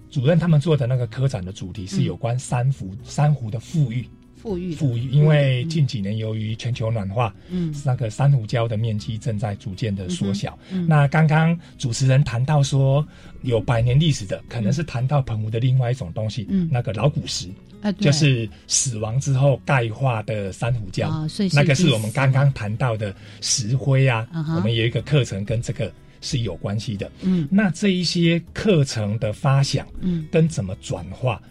[0.09, 4.07] 主任他们做的那个科展的主题是有关珊瑚珊瑚的富裕。
[4.43, 10.59] 富裕，富裕，因为近几年由于全球暖化，嗯，那个珊瑚礁的面积正在逐渐的缩小。
[10.85, 13.07] 那刚刚主持人谈到说
[13.43, 17.47] 有百年历史的，可能是谈到澎湖的另外一种东西，嗯，那个老古石，
[17.81, 24.27] 啊，就是死亡之后钙化的珊瑚礁，所以那个是我们刚刚谈到的石灰啊。
[24.33, 25.89] 我们有一个课程跟这个
[26.19, 31.41] 是有关系的，嗯，那这一些课程的发想，嗯，跟怎么转化。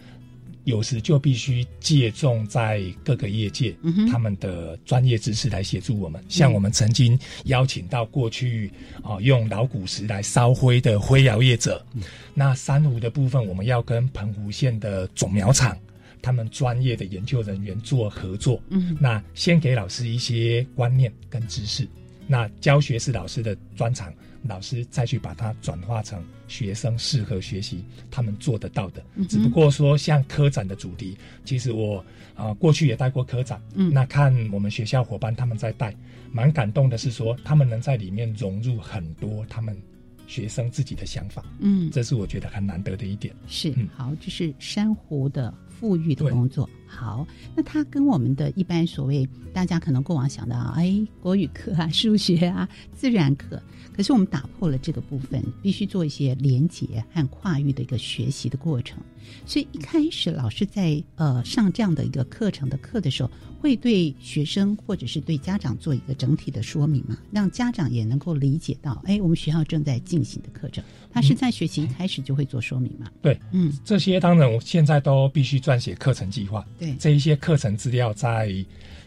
[0.65, 3.75] 有时就必须借重在各个业界
[4.09, 6.23] 他们的专业知识来协助我们。
[6.29, 8.71] 像我们曾经邀请到过去
[9.03, 11.85] 啊用老古石来烧灰的灰窑业者，
[12.33, 15.77] 那珊瑚的部分我们要跟澎湖县的种苗厂
[16.21, 18.61] 他们专业的研究人员做合作。
[18.69, 21.85] 嗯，那先给老师一些观念跟知识，
[22.27, 24.13] 那教学是老师的专长。
[24.45, 29.01] 老师再去把它转化成学生适合学习，他们做得到的。
[29.29, 32.03] 只不过说，像科展的主题，其实我
[32.35, 35.95] 啊过去也带过科展，嗯，那看我们学校伙伴他们在带，
[36.29, 39.81] 蛮感动的是说，他们能在里面融入很多他们
[40.27, 43.33] 学生自己的想法，嗯，这是我觉得很难得的一点。
[43.47, 46.69] 是，好，就是珊瑚的富裕的工作。
[46.93, 47.25] 好，
[47.55, 53.59] 那它跟我们的一般所谓大家可能过往想到，哎，国语课啊、数学啊、自然课。
[53.95, 58.97] 可是我们打破了这个部分，必须做一些连结和跨域的一个学习的过程。
[59.45, 63.29] 所以一开始老师在呃上这样的一个课程的课的时候，
[63.59, 73.11] 会对学生或者是对家长做一个整体的说明嘛，让家长也能够理解到，哎，我们学校正在进行的课程，他是在学习一开始就会做说明嘛？
[73.21, 76.65] 对，嗯，这些当然我现在都必须撰写课程计划。
[76.83, 78.53] 对，这一些课程资料在。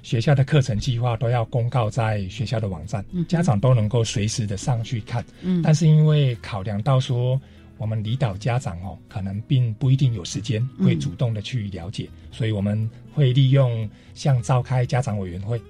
[0.03, 5.24] 学校的课程计划都要公告在学校的网站，家长都能够随时的上去看。
[5.43, 7.41] 嗯，但是因为考量到说，
[7.77, 15.61] 我们离岛家长哦，可能并不一定有时间会主动的去了解，所以我们会利用像召开家长委员会，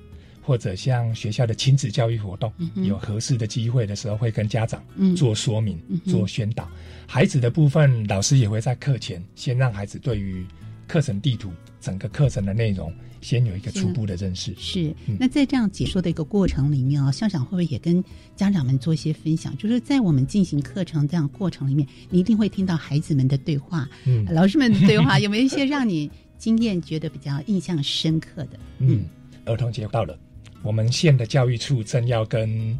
[0.43, 4.85] 或者像学校的亲子教育活动，有合适的机会的时候，会跟家长
[5.17, 6.69] 做说明、做宣导。
[7.07, 10.45] 孩子的部分，老师也会在课前先让孩子对于
[10.87, 11.51] 课程地图、
[11.87, 12.93] 整个课程的内容。
[13.23, 14.55] 先有一个初步的认识。
[14.57, 18.05] 是，那在这样解说的一个过程里面啊，校长会不会也跟
[18.37, 19.57] 家长们做一些分享？
[19.57, 26.09] 就是在我们进行课程这样过程里面，你一定会听到孩子们的对话，嗯，老师们的对话，有没有一些让你
[26.39, 28.59] 经验觉得比较印象深刻的？
[28.79, 29.07] 嗯，
[29.45, 30.17] 儿童节到了，
[30.63, 32.79] 我们县的教育处正要跟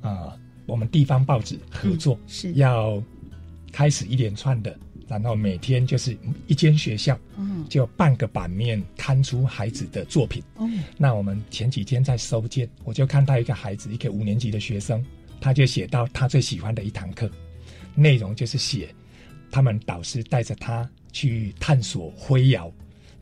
[0.00, 0.36] 啊
[0.66, 3.02] 我们地方报纸合作，是要
[3.72, 4.78] 开始一连串的。
[5.08, 10.42] 然后每天就是一间学校，嗯，就半个版面刊出孩子的作品。
[10.56, 15.02] 哦，那我们前几天在收件，我就看到一个孩子，一个五年级的学生，
[15.40, 17.30] 他就写到他最喜欢的一堂课，
[17.94, 18.94] 内容就是写
[19.50, 22.70] 他们导师带着他去探索灰窑，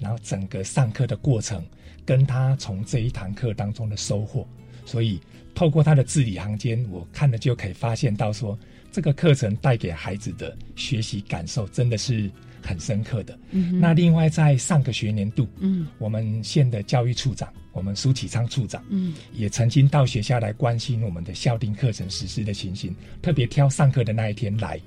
[0.00, 1.64] 然后整个上课的过程，
[2.04, 4.44] 跟他从这一堂课当中的收获。
[4.84, 5.20] 所以
[5.54, 8.58] 透过他的字里行间，我看了就可以发现到说。
[8.96, 12.30] 这个课程带给孩子的学习感受真的是
[12.62, 13.38] 很深刻的。
[13.50, 24.80] 嗯那另外在上个学年度，嗯，我们县的教育处长，我们苏启昌处长，嗯，也曾经到学校来关心我们的校定课程实施的情形，特别挑上课的那一天来。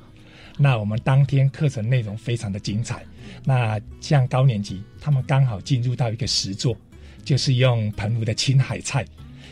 [0.58, 3.06] 那我们当天课程内容非常的精彩。
[3.46, 6.76] 那像高年级，他们刚好进入到一个实作，
[7.24, 9.06] 就是用澎湖的青海菜。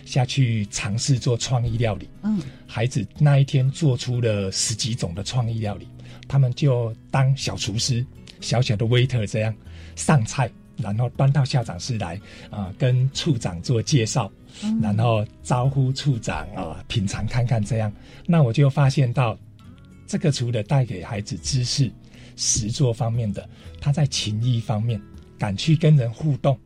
[0.08, 5.86] 下去尝试做创意料理，嗯，孩子那一天做出了十几种的创意料理，
[6.30, 8.06] 他们就当小厨师，
[8.40, 9.54] 小小的 waiter 这样
[9.98, 12.18] 上菜，然后端到校长室来，
[12.50, 14.32] 啊，跟处长做介绍，
[14.82, 17.92] 然后招呼处长啊品尝看看这样，
[18.26, 19.38] 那我就发现到，
[20.08, 21.92] 这个除了带给孩子知识、
[22.38, 23.48] 实作方面的，
[23.82, 25.02] 他在情谊方面，
[25.38, 26.58] 敢去跟人互动。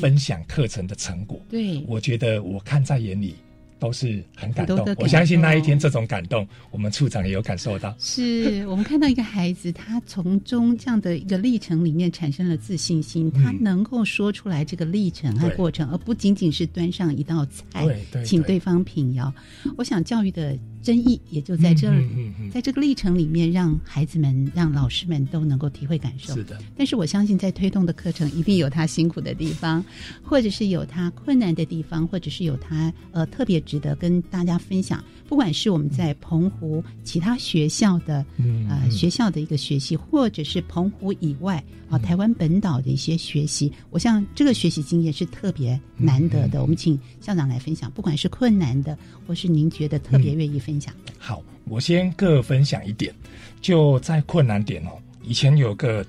[0.00, 3.34] 分享课程的成果，对我觉得我看在眼里
[3.78, 4.82] 都是很感动。
[4.98, 7.94] 我相信那一天这种感动，我们处长也有感受到。
[7.98, 17.86] 是 我们看到一个孩子，他从中这样的一个历程里面产生了自信心，他能够说出来这个历程和过程，而不仅仅是端上一道菜，
[18.24, 19.32] 请对方品肴。
[19.76, 20.56] 我想教育的。
[20.86, 22.06] 争议也就在这里，
[22.52, 26.32] 在这个历程里面，让孩子们、让老师们都能够体会感受。
[26.32, 29.84] 是的，但是我相信，在推动的课程一定有他辛苦的地方，
[30.22, 35.02] 或者是有他困难的地方，或者是有他呃特别值得跟大家分享。
[35.28, 38.24] 不管是我们在澎湖其他学校的
[38.68, 41.60] 呃学校的一个学习，或者是澎湖以外
[41.90, 46.62] 啊台湾本岛的一些学习，我想这个学习经验是特别难得的。
[46.62, 51.12] 我们请校长来分享，不管是困难的，或是您觉得特别愿意分享的。
[51.18, 53.14] 好，我先各分享一点，
[53.60, 54.90] 就在困难点哦。
[55.22, 56.04] 以前有个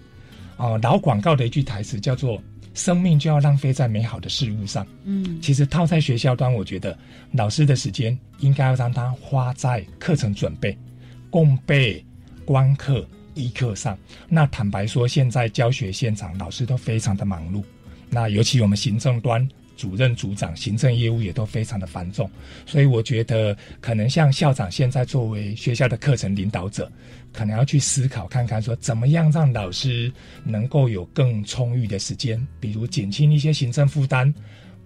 [0.57, 2.41] 啊老广告的一句台词叫做。
[2.73, 4.85] 生命就要浪费在美好的事物上。
[5.03, 6.95] 嗯，其实套在学校端，我觉得
[7.31, 10.77] 老师的时间应该要让他花在课程准备、
[11.31, 12.05] 共备、
[12.45, 13.03] 观课、
[13.33, 13.97] 议课上。
[14.29, 17.63] 那坦白说，现在教学现场老师都非常的忙碌，
[18.11, 19.49] 那尤其我们行政端。
[19.77, 22.29] 主任、组长、行政业务也都非常的繁重，
[22.65, 26.91] 所以我觉得可能像校长现在作为学校的课程领导者，
[27.31, 30.11] 可能要去思考看看，说怎么样让老师
[30.43, 34.33] 能够有更充裕的时间，比如减轻一些行政负担，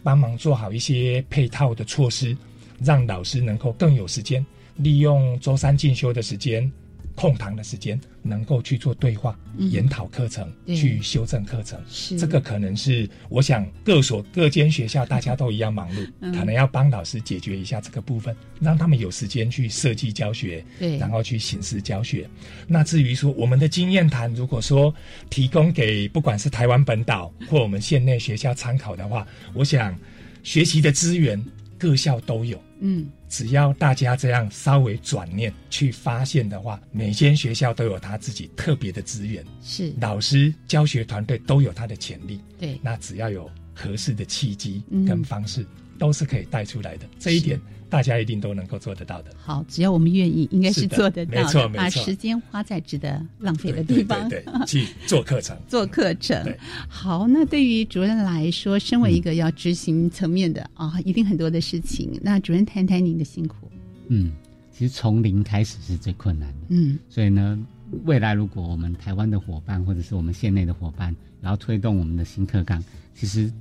[0.03, 2.35] 帮忙做好一些配套的措施，
[2.83, 6.69] 让老师能够更有时间，利用周三进修的时间。
[7.15, 11.79] 空堂的时间能够去做对话、研讨课程、去修正课程，
[12.17, 22.29] 这个可能是我想各所各间学校大家都一样忙碌，可能要帮老师解决一下这个部分，让他们有时间去设计教学，对，然后去形式教学。
[22.67, 24.93] 那至于说我们的经验谈，如果说
[25.29, 29.97] 提供给不管是台湾本岛或我们县内学校参考的话，我想
[30.43, 31.43] 学习的资源
[31.81, 32.61] 各校都有。
[32.79, 39.91] 嗯，只要大家这样稍微转念去发现的话，每间学校都有他自己特别的资源，是。
[39.99, 42.39] 老师、教学团队都有他的潜力。
[42.59, 45.65] 对，那只要有合适的契机跟方式，
[46.01, 47.05] 都是可以带出来的。
[47.19, 47.61] 这一点。
[47.91, 49.31] 大家一定都能够做得到的。
[49.37, 51.43] 好，只要我们愿意，应该是做得到的。
[51.43, 56.41] 没错，把时间花在值得浪费的地方，对，去做课程， 做课程。
[56.87, 62.17] 好，那对于主任来说，身为一个要执行层面的啊，一定很多的事情。
[62.23, 63.69] 那主任谈谈您的辛苦。
[64.07, 64.31] 嗯，
[64.71, 66.67] 其实从零开始是最困难的。
[66.69, 67.59] 嗯，所以呢，
[68.05, 72.81] 未来如果我们台湾的伙伴或者是我们县内的伙伴，然后推动我们的新课纲，
[73.13, 73.51] 其实。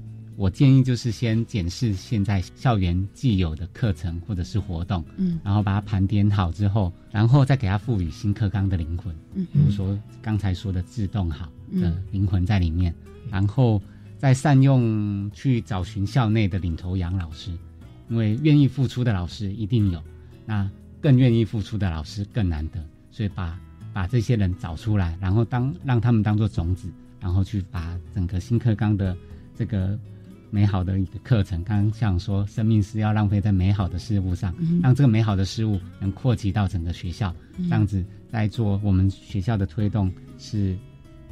[0.40, 12.94] 我建议就是先检视现在校园既有的课程或者是活动，嗯，然后把它盘点好之后，然后再给它赋予新课纲的灵魂，嗯，比如说刚才说的自动好的灵魂在里面，
[13.30, 13.82] 然后
[14.16, 17.50] 再善用去找寻校内的领头羊老师，
[18.08, 20.02] 因为愿意付出的老师一定有，
[20.46, 20.66] 那
[21.02, 23.60] 更愿意付出的老师更难得，所以把
[23.92, 26.88] 把这些人找出来，然后当让他们当做种子，
[27.20, 29.14] 然后去把整个新课纲的
[29.54, 29.98] 这个。
[30.50, 40.76] 美好的一个课程，刚刚像说，生命是要浪费在美好的事物上，让这个美好的事物能扩及到整个学校，这样子在做我们学校的推动，是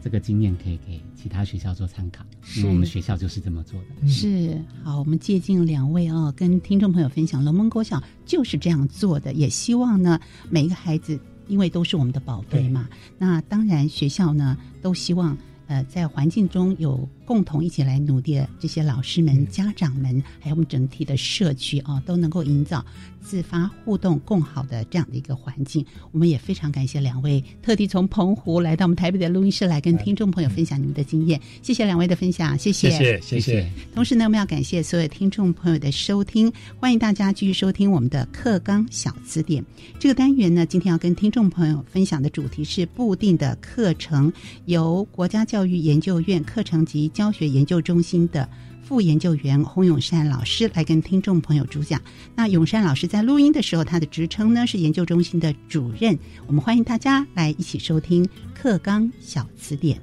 [0.00, 2.24] 这个经验可以给其他学校做参考，
[2.56, 4.08] 因为我们学校就是这么做的。
[4.08, 12.88] 是好，我们接近两位哦，跟听众朋友分享，龙门国小就是这样做的，也希望呢，每一个孩子，因为都是我们的宝贝嘛，
[13.18, 17.08] 那当然学校呢都希望，呃，在环境中有。
[17.28, 22.82] 共同一起来努力的这些老师们、家长们，还有我们整体的社区啊，都能够营造
[23.20, 25.84] 自发互动、共好的这样的一个环境。
[26.10, 31.38] 我们也非常感谢两位特地从澎湖来到我们台北的录音室来跟听众朋友分享你们的经验。
[31.60, 33.70] 谢谢两位的分享，谢谢，谢谢，谢谢。
[33.94, 36.50] 同时呢，我们要感谢所有听众朋友的收听，
[36.80, 39.62] 欢迎大家继续收听我们的课纲小词典
[39.98, 40.64] 这个单元呢。
[40.64, 44.32] 今天要跟听众朋友分享的主题是固定的课程，
[44.64, 48.48] 由国家教育研究院课程及教学研究中心的
[48.80, 52.00] 副研究员洪永善老师来跟听众朋友主讲。
[52.36, 56.16] 那永善老师在录音的时候，他的职称呢是研究中心的主任。
[56.46, 59.98] 我们欢迎大家来一起收听《课纲小词典》。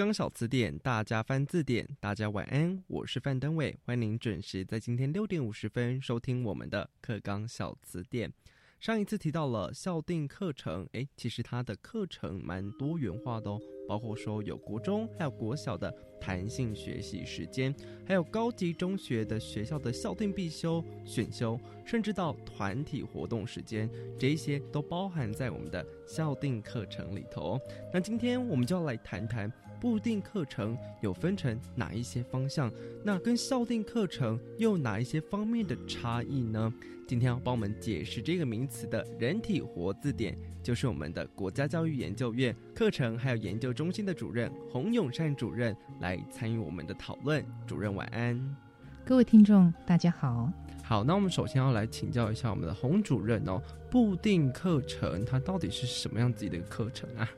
[0.00, 8.32] 纲小词典，大家翻字典，大家晚安，我是范登伟，欢迎您准时在今天六点五十分收听我们的课纲小词典。
[8.78, 17.74] 上一次提到了校定课程，诶，其实它的课程蛮多元化的哦，包括说有国中还有国小的弹性学习时间，
[18.06, 23.86] 还有高级中学的学校的校定必修、选修，甚至到团体活动时间，
[24.18, 27.60] 这些都包含在我们的校定课程里头。
[27.92, 29.52] 那今天我们就要来谈谈。
[29.80, 32.70] 固定课程有分成哪一些方向？
[33.02, 36.72] 那跟校定课程又有哪一些方面的差异呢？
[37.08, 47.44] 今天要帮我们解释这个名词的人体活字典，就是我们的国家教育研究院课程还有研究中心的主任洪永善主任来参与我们的讨论。
[47.66, 48.56] 主任晚安，
[49.04, 50.52] 各位听众大家好。
[50.84, 57.28] 好，那我们首先要来请教一下我们的洪主任哦，固定课程它到底是什么样子的一个课程啊？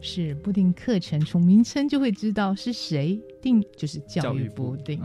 [0.00, 5.00] 是不定课程，从名称就会知道是谁定，就是教育部定。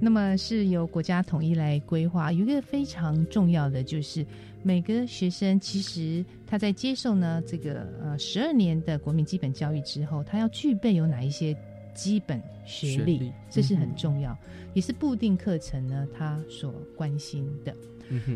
[0.00, 2.30] 那么是由国家统一来规划。
[2.30, 4.24] 有一个非常重要的，就是
[4.62, 11.56] 每个学生其实他在接受呢这个呃十二年的国民基本教育之后，他要具备有哪一些
[11.94, 14.36] 基本学历，这是很重要，
[14.74, 17.74] 也是固定课程呢他所关心的。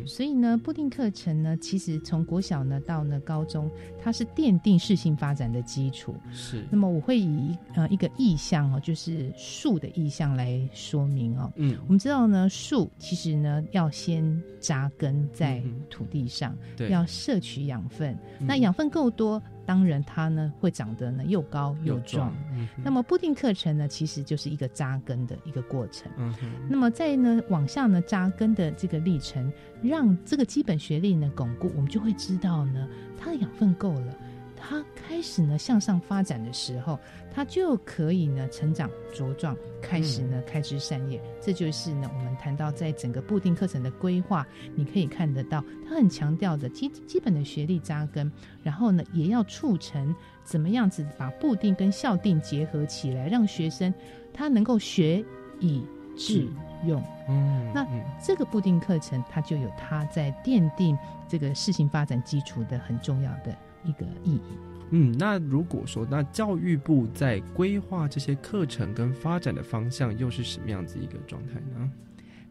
[0.06, 3.70] 所以呢，固定课程呢，其实从国小呢到呢高中，
[4.02, 6.14] 它是奠定适性发展的基础。
[6.32, 6.64] 是。
[6.70, 11.52] 那么我会以呃一个意象哦，就是树的意象来说明哦。
[11.56, 11.78] 嗯。
[11.86, 18.18] 我们知道呢，树其实呢要先扎根在土地上，对要摄取养分。
[18.40, 19.40] 那养分够多。
[19.64, 22.34] 当然，它呢会长得呢又高又壮。
[22.52, 26.10] 嗯那么，固定课程呢，其实就是一个扎根的一个过程。
[26.18, 26.34] 嗯
[26.68, 32.88] 那么，在呢往下呢扎根的这个历程，让这个基本学历呢巩固，我们就会知道呢，
[33.22, 34.16] 它的养分够了。
[34.64, 36.96] 它开始呢向上发展的时候，
[37.34, 41.20] 它就可以呢成长茁壮，开始呢开枝散叶。
[41.40, 44.46] 这就是呢我们谈到在整个固定课程的规划，
[44.76, 48.30] 你可以看得到，它很强调的基基本的学历扎根，
[48.62, 50.14] 然后呢也要促成
[50.44, 53.92] 怎么样子把固定跟校定结合起来，让学生
[54.32, 55.24] 他能够学
[55.58, 55.82] 以
[56.16, 56.46] 致
[56.84, 57.02] 用。
[57.28, 57.86] 嗯，那
[58.22, 60.96] 这个固定课程它就有它在奠定
[61.28, 63.54] 这个事情发展基础的很重要的。
[63.84, 64.40] 一个意义。
[64.90, 71.90] 嗯，那如果说那教育部在规划这些课程跟发展的方向，又是什么样子一个状态呢？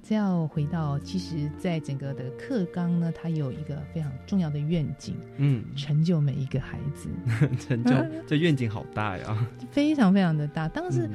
[0.04, 7.08] 这要回到，其实，在整个的课纲呢，它有一个非常重要的愿景，嗯，成就每一个孩子，
[7.58, 7.94] 成就
[8.28, 10.68] 这愿景好大呀， 非常非常的大。
[10.68, 11.10] 当时。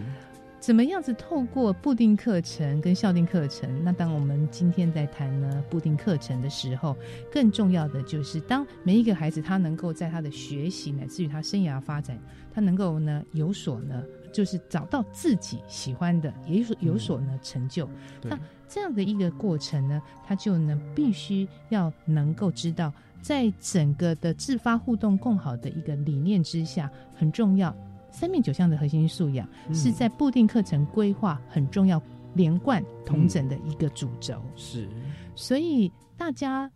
[0.66, 3.84] 怎么样子透过固定课程跟校定课程？
[3.84, 6.96] 那当我们今天在谈呢固定课程的时候，
[7.30, 12.18] 更重要的就是当每一个孩子他能够在他的学习乃至于他生涯发展，
[12.52, 14.02] 他能够呢有所呢，
[14.32, 17.88] 就是找到自己喜欢的，也有所有所呢成就。
[18.24, 18.36] 那
[18.66, 22.92] 这样的一个过程呢，他就呢必须要能够知道，
[23.22, 27.72] 在整个的自发互动共好的一个理念之下，很重要。
[28.18, 32.00] 三面九项的核心素养是在固定课程规划很重要、
[32.32, 34.40] 连贯、同整的一个主轴。
[34.56, 34.88] 是，
[35.34, 36.70] 所以大家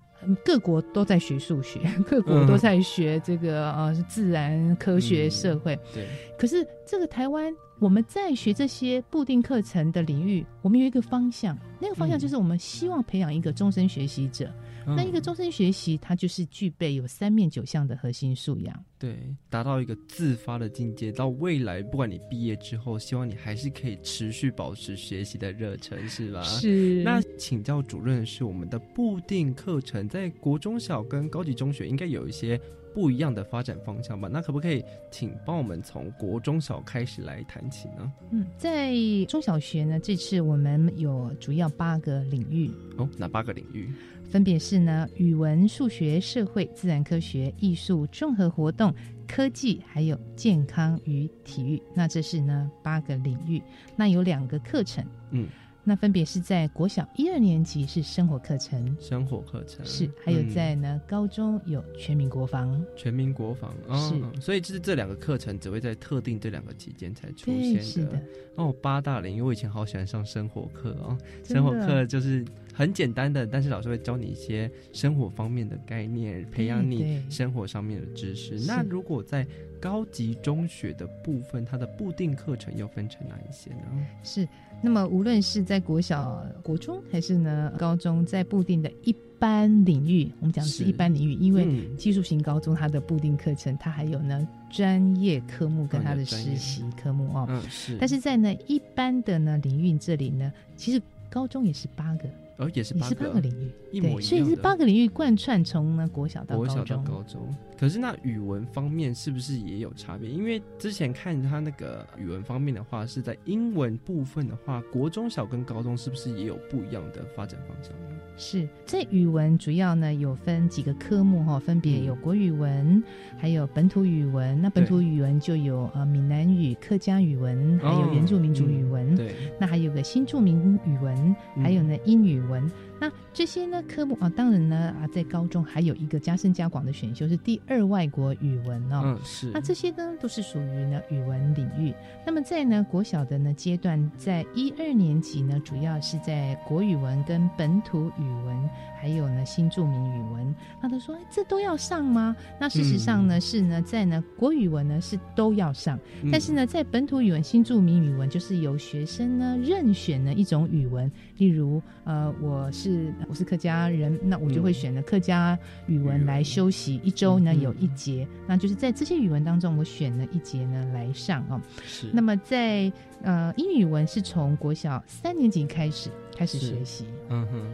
[0.44, 5.74] 各国都在学数学， 各国都在学这个呃自然科学、社会。
[5.94, 6.06] 对。
[6.38, 14.52] 可是这个台湾，我们在学这些固定课程的领域，我们有一个方向，那个方向就是我们希望培养一个终身学习者。
[14.86, 19.16] 那一个终身学习，它就是具备有三面九项的核心素养，对，
[19.48, 21.12] 达到一个自发的境界。
[21.12, 26.42] 到未来，不管你毕业之后，希望你还是可以持续保持学习的热忱，是吧？
[26.42, 27.02] 是。
[27.04, 32.58] 那请教主任，是我们的固定课程在国中小跟高级中学应该有一些
[32.94, 34.28] 不一样的发展方向吧？
[34.30, 38.12] 那可不可以请帮我们从国中小开始来谈起呢？
[38.30, 38.92] 嗯，在
[39.28, 43.92] 中小学呢，这次我们有主要八个领域哦，哪八个领域？
[44.30, 48.94] 分别是呢，语文、数学、社会、自然科学、艺术、综合活动、
[49.26, 51.82] 科技，还有健康与体育。
[51.94, 53.60] 那这是呢八个领域。
[53.96, 55.48] 那有两个课程，嗯。
[55.82, 68.20] 那分别是在国小一二年级是生活课程，生活课程是，还有在呢高中有全民国防，全民国防是，所以就是这两个课程只会在特定这两个期间才出现的。
[68.56, 72.44] 哦，八大领域，我以前好喜欢上生活课哦，生活课就是
[72.80, 78.58] 很简单的，但是老师会教你一些生活方面的概念，培养你生活上面的知识。
[78.66, 79.46] 那如果在
[79.78, 84.06] 高级中学的部分，它的固定课程又分成哪一些呢？
[84.22, 84.48] 是。
[84.80, 97.44] 那么，无论是在国小、国中，还是呢高中，在固定的一般领域，我们讲的是一般领域，因为技术型高中它的固定课程，它还有呢专业科目跟它的实习科目哦。
[97.50, 97.98] 嗯，是。
[98.00, 102.26] 但是在呢一般的呢领域这里呢，其实高中也是八个。
[102.60, 107.04] 哦，也是八个领域，一模一样，所以是八个领域贯穿从呢国小到高中。
[107.04, 107.48] 高中，
[107.78, 110.28] 可是那语文方面是不是也有差别？
[110.28, 118.19] 因为之前看他那个语文方面的话，是在英文部分的话，国中小跟高中是不是也有不一样的发展方向呢？
[118.40, 123.04] 是这语文主要呢有分几个科目哈，分别有国语文，
[123.36, 124.58] 还有本土语文。
[124.62, 129.14] 那本土语文就有呃闽南语、客家语文，还有原住民族语文。
[129.14, 132.68] 对，那还有个新住民语文，还有呢英语文。
[133.00, 139.00] 那这些呢科目啊，当然呢啊，在高中还有一个加深加广的选修是第二外国语文哦。
[139.04, 139.50] 嗯，是。
[139.52, 141.94] 那这些呢都是属于呢语文领域。
[142.26, 148.70] 那么在呢国小的呢阶段，在一二年级呢，主要是在国语文跟本土语文，
[149.00, 150.54] 还有呢新著名语文。
[150.82, 152.36] 那他说，哎，这都要上吗？
[152.58, 155.98] 那事实上呢是呢在呢国语文呢是都要上，
[156.30, 162.90] 但是呢在本土语文、新著名语文，就是由学生呢任选呢一种语文，例如呃我是。
[162.90, 171.60] 是，我是客家人，那我就会选了客家语文来休息一周呢，有一节，那就是在这些语文当中，我选了一节呢来上哦。
[171.86, 172.92] 是，那么在
[173.22, 177.70] 呃英语文是从国小三年级开始开始学习，嗯哼。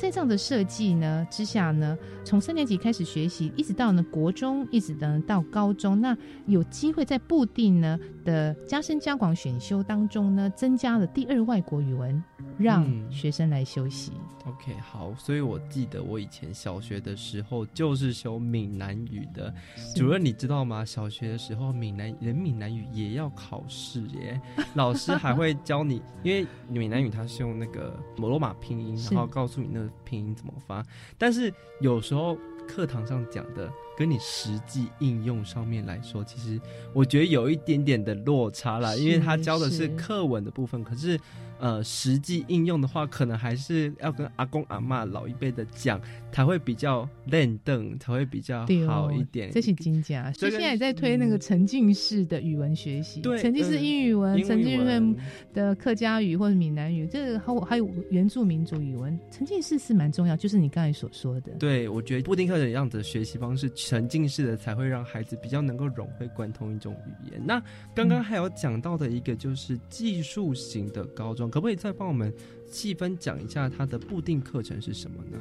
[0.00, 12.22] 在这样的设计呢之下呢，从三年级开始学习，一直到呢国中，一直呢到高中，那有机会在布定呢的加深加广选修当中呢，增加了第二外国语文，
[12.56, 14.12] 让学生来休息。
[14.46, 19.52] OK，好，所以我记得我以前小学的时候就是修闽南语的。
[19.94, 20.82] 主任，你知道吗？
[20.82, 24.40] 小学的时候闽南人闽南语也要考试耶，
[24.72, 29.89] 老师还会教你，因为闽南语它是用那个摩罗马拼音，然后告诉你那。
[30.04, 30.84] 拼音怎么发？
[31.18, 32.36] 但是有时候
[32.68, 36.60] 课堂上讲的，跟你实际应用上面来说，其实
[36.92, 41.18] 我觉得有一点点的落差了，因为他教的是课文的部分，可是。
[41.60, 46.00] 呃，实际应用的话，可能还是要跟阿公阿妈老一辈的讲，
[46.32, 49.50] 才会比较练凳，才会比较好一点。
[49.52, 55.14] 这是金家，所以现在也在推那个沉浸式的语文学习，对，沉浸式英语文，沉浸式
[55.52, 61.52] 的客家语或者闽南语，这个还有还有原住民族语文，沉浸式是蛮重要，就是你刚才所说的。
[61.58, 67.42] 对，我觉得布丁课的样子学习方式，沉浸式的才会让孩子比较能够融会贯通一种语言。
[67.44, 67.62] 那
[67.94, 71.49] 刚刚还有讲到的一个就是技术型的高中。
[71.50, 72.32] 可不可以再帮我们
[72.66, 75.38] 细分讲一下它的固定课程是什么呢？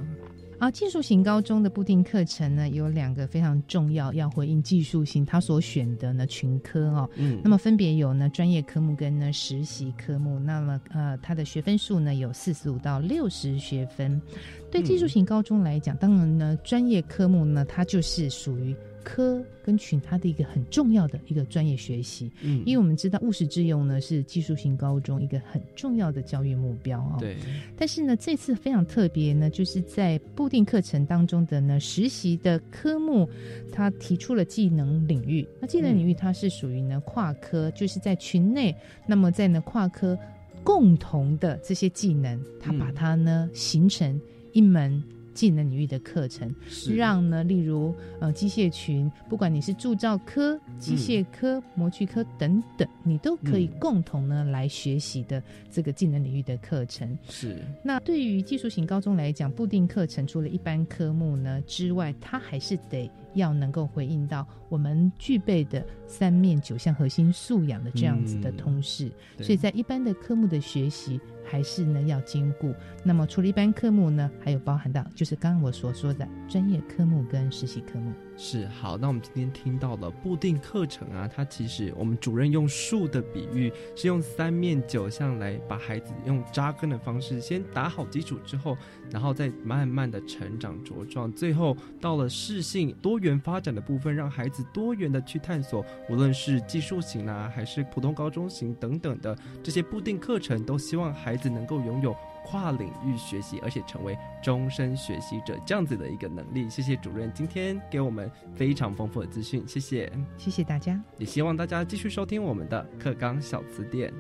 [0.58, 7.10] 啊，技术型高中的固定课程呢，有两个非常重要要回应技术型他所选的呢群科哦。
[7.16, 10.38] 嗯，那么分别有呢专业科目跟呢实习科目。
[10.38, 14.22] 那么呃，它的学分数呢有四十五到六十学分。
[14.70, 18.76] 对技术型高中来讲，当然呢专业科目呢它就是属于。
[19.04, 27.18] 科跟群，它的一个很重要的一个专业学习，嗯，因为我们知道务实致用呢是技术型高中一个很重要的教育目标哦。
[27.20, 27.38] 对。
[27.78, 33.30] 但是呢，这次非常特别呢，就是在固定课程当中的呢实习的科目，
[33.72, 35.48] 它提出了技能领域。
[35.60, 38.76] 那技能领域它是属于呢跨科，就是在群内，
[39.08, 40.18] 那么在呢跨科
[40.64, 44.20] 共同的这些技能，它把它呢形成
[44.52, 45.02] 一门。
[45.40, 46.54] 技能领域的课程，
[46.94, 57.18] 让呢，例如呃机械群，不管你是铸造科、机械科、模具科等等，你都可以共同呢来学习的这个技能领域的课程。
[57.30, 57.56] 是。
[57.82, 69.10] 那对于技术型高中来讲，固定课程除了一般科目呢之外，它还是得要能够回应到我们具备的三面九项核心素养的这样子的通识。
[69.38, 71.18] 所以在一般的科目的学习。
[71.50, 72.74] 还是呢要兼顾。
[73.04, 78.14] 那么除了一般科目呢，还有包含到就是刚刚我所说的专业科目跟实习科目。
[78.42, 88.78] 是好，那我们今天听到了固定课程啊，它其实我们主任用树的比喻，是用三面九项来把孩子用扎根的方式先打好基础之后，
[89.12, 102.16] 然后再慢慢的成长茁壮，最后到了适性多元发展的部分，让孩子多元的去探索，无论是技术型啊，还是普通高中型等等的这些固定课程，都希望孩子能够拥有。
[102.50, 106.68] 跨领域学习，而且成为终身学习者这样子的一个能力。
[106.70, 114.12] 谢谢主任今天给我们非常丰富的资讯，谢谢，谢谢大家，也希望大家继续收听我们的课纲小词典。